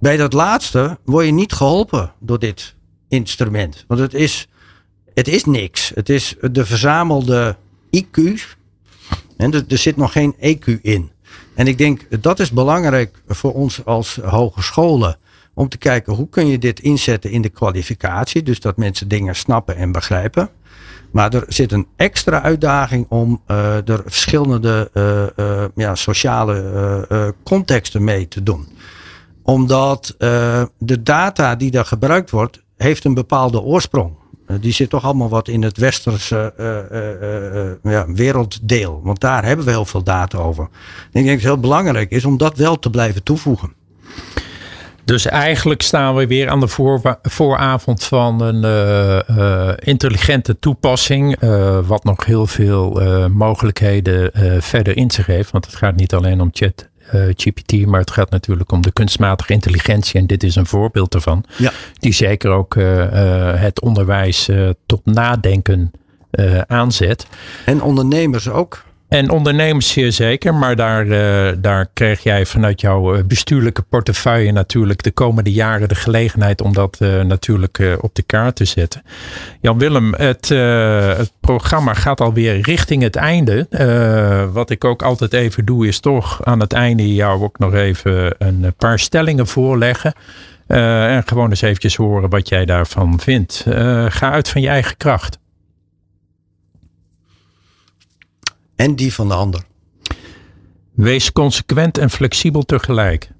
[0.00, 2.74] Bij dat laatste word je niet geholpen door dit
[3.08, 3.84] instrument.
[3.86, 4.48] Want het is,
[5.18, 5.92] het is niks.
[5.94, 7.56] Het is de verzamelde
[7.96, 8.20] IQ.
[9.36, 11.10] En er, zit nog geen EQ in.
[11.54, 15.16] En ik denk dat is belangrijk voor ons als hogescholen.
[15.54, 18.42] Om te kijken hoe kun je dit inzetten in de kwalificatie.
[18.42, 20.50] Dus dat mensen dingen snappen en begrijpen.
[21.10, 28.04] Maar er zit een extra uitdaging om uh, er verschillende uh, uh, ja, sociale contexten
[28.04, 28.68] mee te doen.
[29.42, 30.14] Omdat
[30.78, 34.16] de data die daar gebruikt wordt, heeft een bepaalde oorsprong.
[34.60, 36.52] Die zit toch allemaal wat in het westerse
[37.82, 39.00] ja, werelddeel.
[39.02, 40.68] Want daar hebben we heel veel data over.
[41.12, 43.72] En ik denk dat het heel belangrijk is om dat wel te blijven toevoegen.
[45.04, 46.68] Dus eigenlijk staan we weer aan de
[47.22, 51.36] vooravond van een intelligente toepassing.
[51.86, 54.30] Wat nog heel veel mogelijkheden
[54.62, 55.50] verder in zich heeft.
[55.50, 56.88] Want het gaat niet alleen om chat.
[57.12, 60.20] GPT, maar het gaat natuurlijk om de kunstmatige intelligentie.
[60.20, 61.44] En dit is een voorbeeld ervan.
[61.56, 61.72] Ja.
[61.98, 62.74] Die zeker ook
[63.54, 64.48] het onderwijs
[64.86, 65.90] tot nadenken
[66.66, 67.26] aanzet.
[67.64, 68.86] En ondernemers ook.
[69.08, 74.52] En ondernemers zeer zeker, maar daar, uh, daar krijg jij vanuit jouw eh, bestuurlijke portefeuille
[74.52, 79.02] natuurlijk de komende jaren de gelegenheid om dat uh, natuurlijk op de kaart te zetten.
[79.60, 80.48] Jan Willem, het,
[81.18, 83.66] het programma gaat alweer richting het einde.
[84.52, 88.34] wat ik ook altijd even doe, is toch aan het einde jou ook nog even
[88.38, 90.12] een paar stellingen voorleggen.
[90.66, 93.64] en gewoon eens eventjes horen wat jij daarvan vindt.
[94.08, 95.38] ga uit van je eigen kracht.
[98.78, 99.62] En die van de ander.
[100.94, 103.30] Wees consequent en flexibel tegelijk.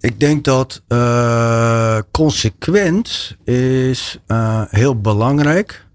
[0.00, 5.86] Ik denk dat uh, consequent is uh, heel belangrijk.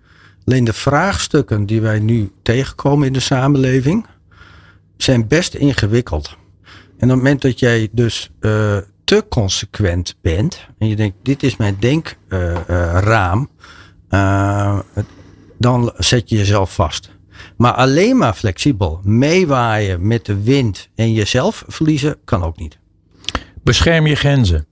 [0.45, 4.05] Alleen de vraagstukken die wij nu tegenkomen in de samenleving
[4.97, 6.37] zijn best ingewikkeld.
[6.67, 11.43] En op het moment dat jij dus uh, te consequent bent en je denkt dit
[11.43, 13.49] is mijn denkraam,
[15.57, 17.13] dan zet je jezelf vast.
[17.57, 22.77] Maar alleen maar flexibel meewaaien met de wind en jezelf verliezen kan ook niet.
[23.63, 24.67] Bescherm je grenzen.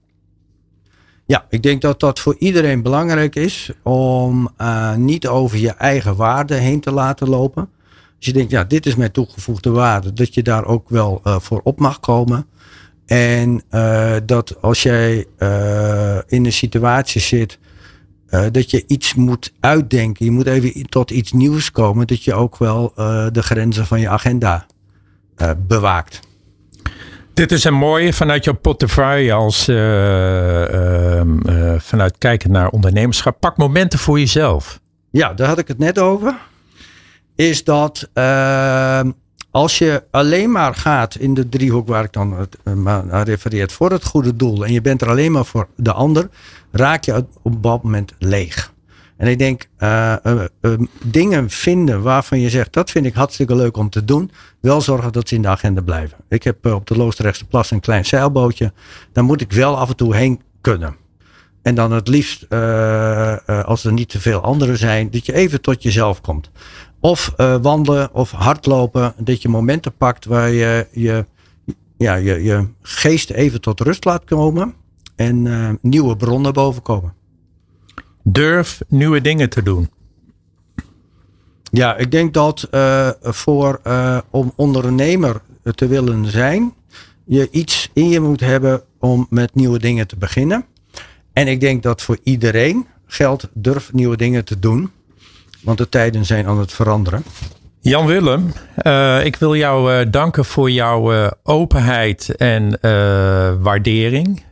[1.26, 6.16] Ja, ik denk dat dat voor iedereen belangrijk is om uh, niet over je eigen
[6.16, 7.68] waarde heen te laten lopen.
[8.16, 11.38] Als je denkt, ja, dit is mijn toegevoegde waarde, dat je daar ook wel uh,
[11.38, 12.46] voor op mag komen.
[13.06, 15.26] En uh, dat als jij
[16.26, 17.58] in een situatie zit
[18.34, 20.24] uh, dat je iets moet uitdenken.
[20.24, 22.06] Je moet even tot iets nieuws komen.
[22.06, 24.66] Dat je ook wel uh, de grenzen van je agenda
[25.36, 26.20] uh, bewaakt.
[27.34, 29.64] Dit is een mooie vanuit jouw portefeuille als
[31.84, 33.40] vanuit kijken naar ondernemerschap.
[33.40, 34.80] Pak momenten voor jezelf.
[35.10, 36.34] Ja, daar had ik het net over.
[37.34, 38.08] Is dat
[39.50, 42.48] als je alleen maar gaat in de driehoek waar ik dan
[43.04, 46.28] naar refereer voor het goede doel en je bent er alleen maar voor de ander,
[46.76, 48.72] raak je op een bepaald moment leeg.
[49.16, 53.56] En ik denk, uh, uh, uh, dingen vinden waarvan je zegt, dat vind ik hartstikke
[53.56, 54.30] leuk om te doen.
[54.60, 56.18] Wel zorgen dat ze in de agenda blijven.
[56.28, 58.72] Ik heb op de Loosdrechtse Plas een klein zeilbootje.
[59.12, 60.96] Daar moet ik wel af en toe heen kunnen.
[61.62, 62.50] En dan het liefst,
[63.64, 66.50] als er niet te veel anderen zijn, dat je even tot jezelf komt.
[67.00, 69.14] Of wandelen of hardlopen.
[69.18, 71.26] Dat je momenten pakt waar je je,
[71.96, 74.74] ja, je je geest even tot rust laat komen
[75.16, 77.14] en uh, nieuwe bronnen boven komen.
[78.22, 79.90] Durf nieuwe dingen te doen.
[81.70, 85.40] Ja, ik denk dat uh, voor uh, om ondernemer
[85.74, 86.74] te willen zijn,
[87.24, 90.64] je iets in je moet hebben om met nieuwe dingen te beginnen.
[91.32, 94.90] En ik denk dat voor iedereen geldt, durf nieuwe dingen te doen.
[95.62, 97.22] Want de tijden zijn aan het veranderen.
[97.84, 98.52] Jan Willem,
[98.86, 102.78] uh, ik wil jou uh, danken voor jouw uh, openheid en
[103.60, 104.42] waardering.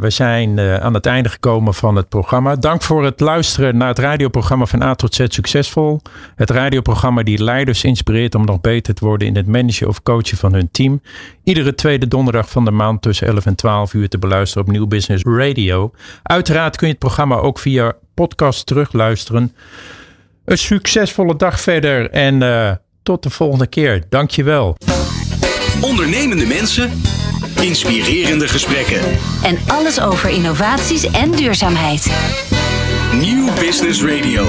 [0.00, 2.56] we zijn aan het einde gekomen van het programma.
[2.56, 6.00] Dank voor het luisteren naar het radioprogramma van A tot Z Succesvol.
[6.36, 10.38] Het radioprogramma die leiders inspireert om nog beter te worden in het managen of coachen
[10.38, 11.02] van hun team.
[11.44, 14.86] Iedere tweede donderdag van de maand tussen 11 en 12 uur te beluisteren op Nieuw
[14.86, 15.92] Business Radio.
[16.22, 19.54] Uiteraard kun je het programma ook via podcast terugluisteren.
[20.44, 22.70] Een succesvolle dag verder en uh,
[23.02, 24.02] tot de volgende keer.
[24.08, 24.76] Dankjewel.
[25.80, 27.02] Ondernemende mensen,
[27.60, 29.00] inspirerende gesprekken.
[29.42, 32.10] En alles over innovaties en duurzaamheid.
[33.20, 34.44] Nieuw Business Radio.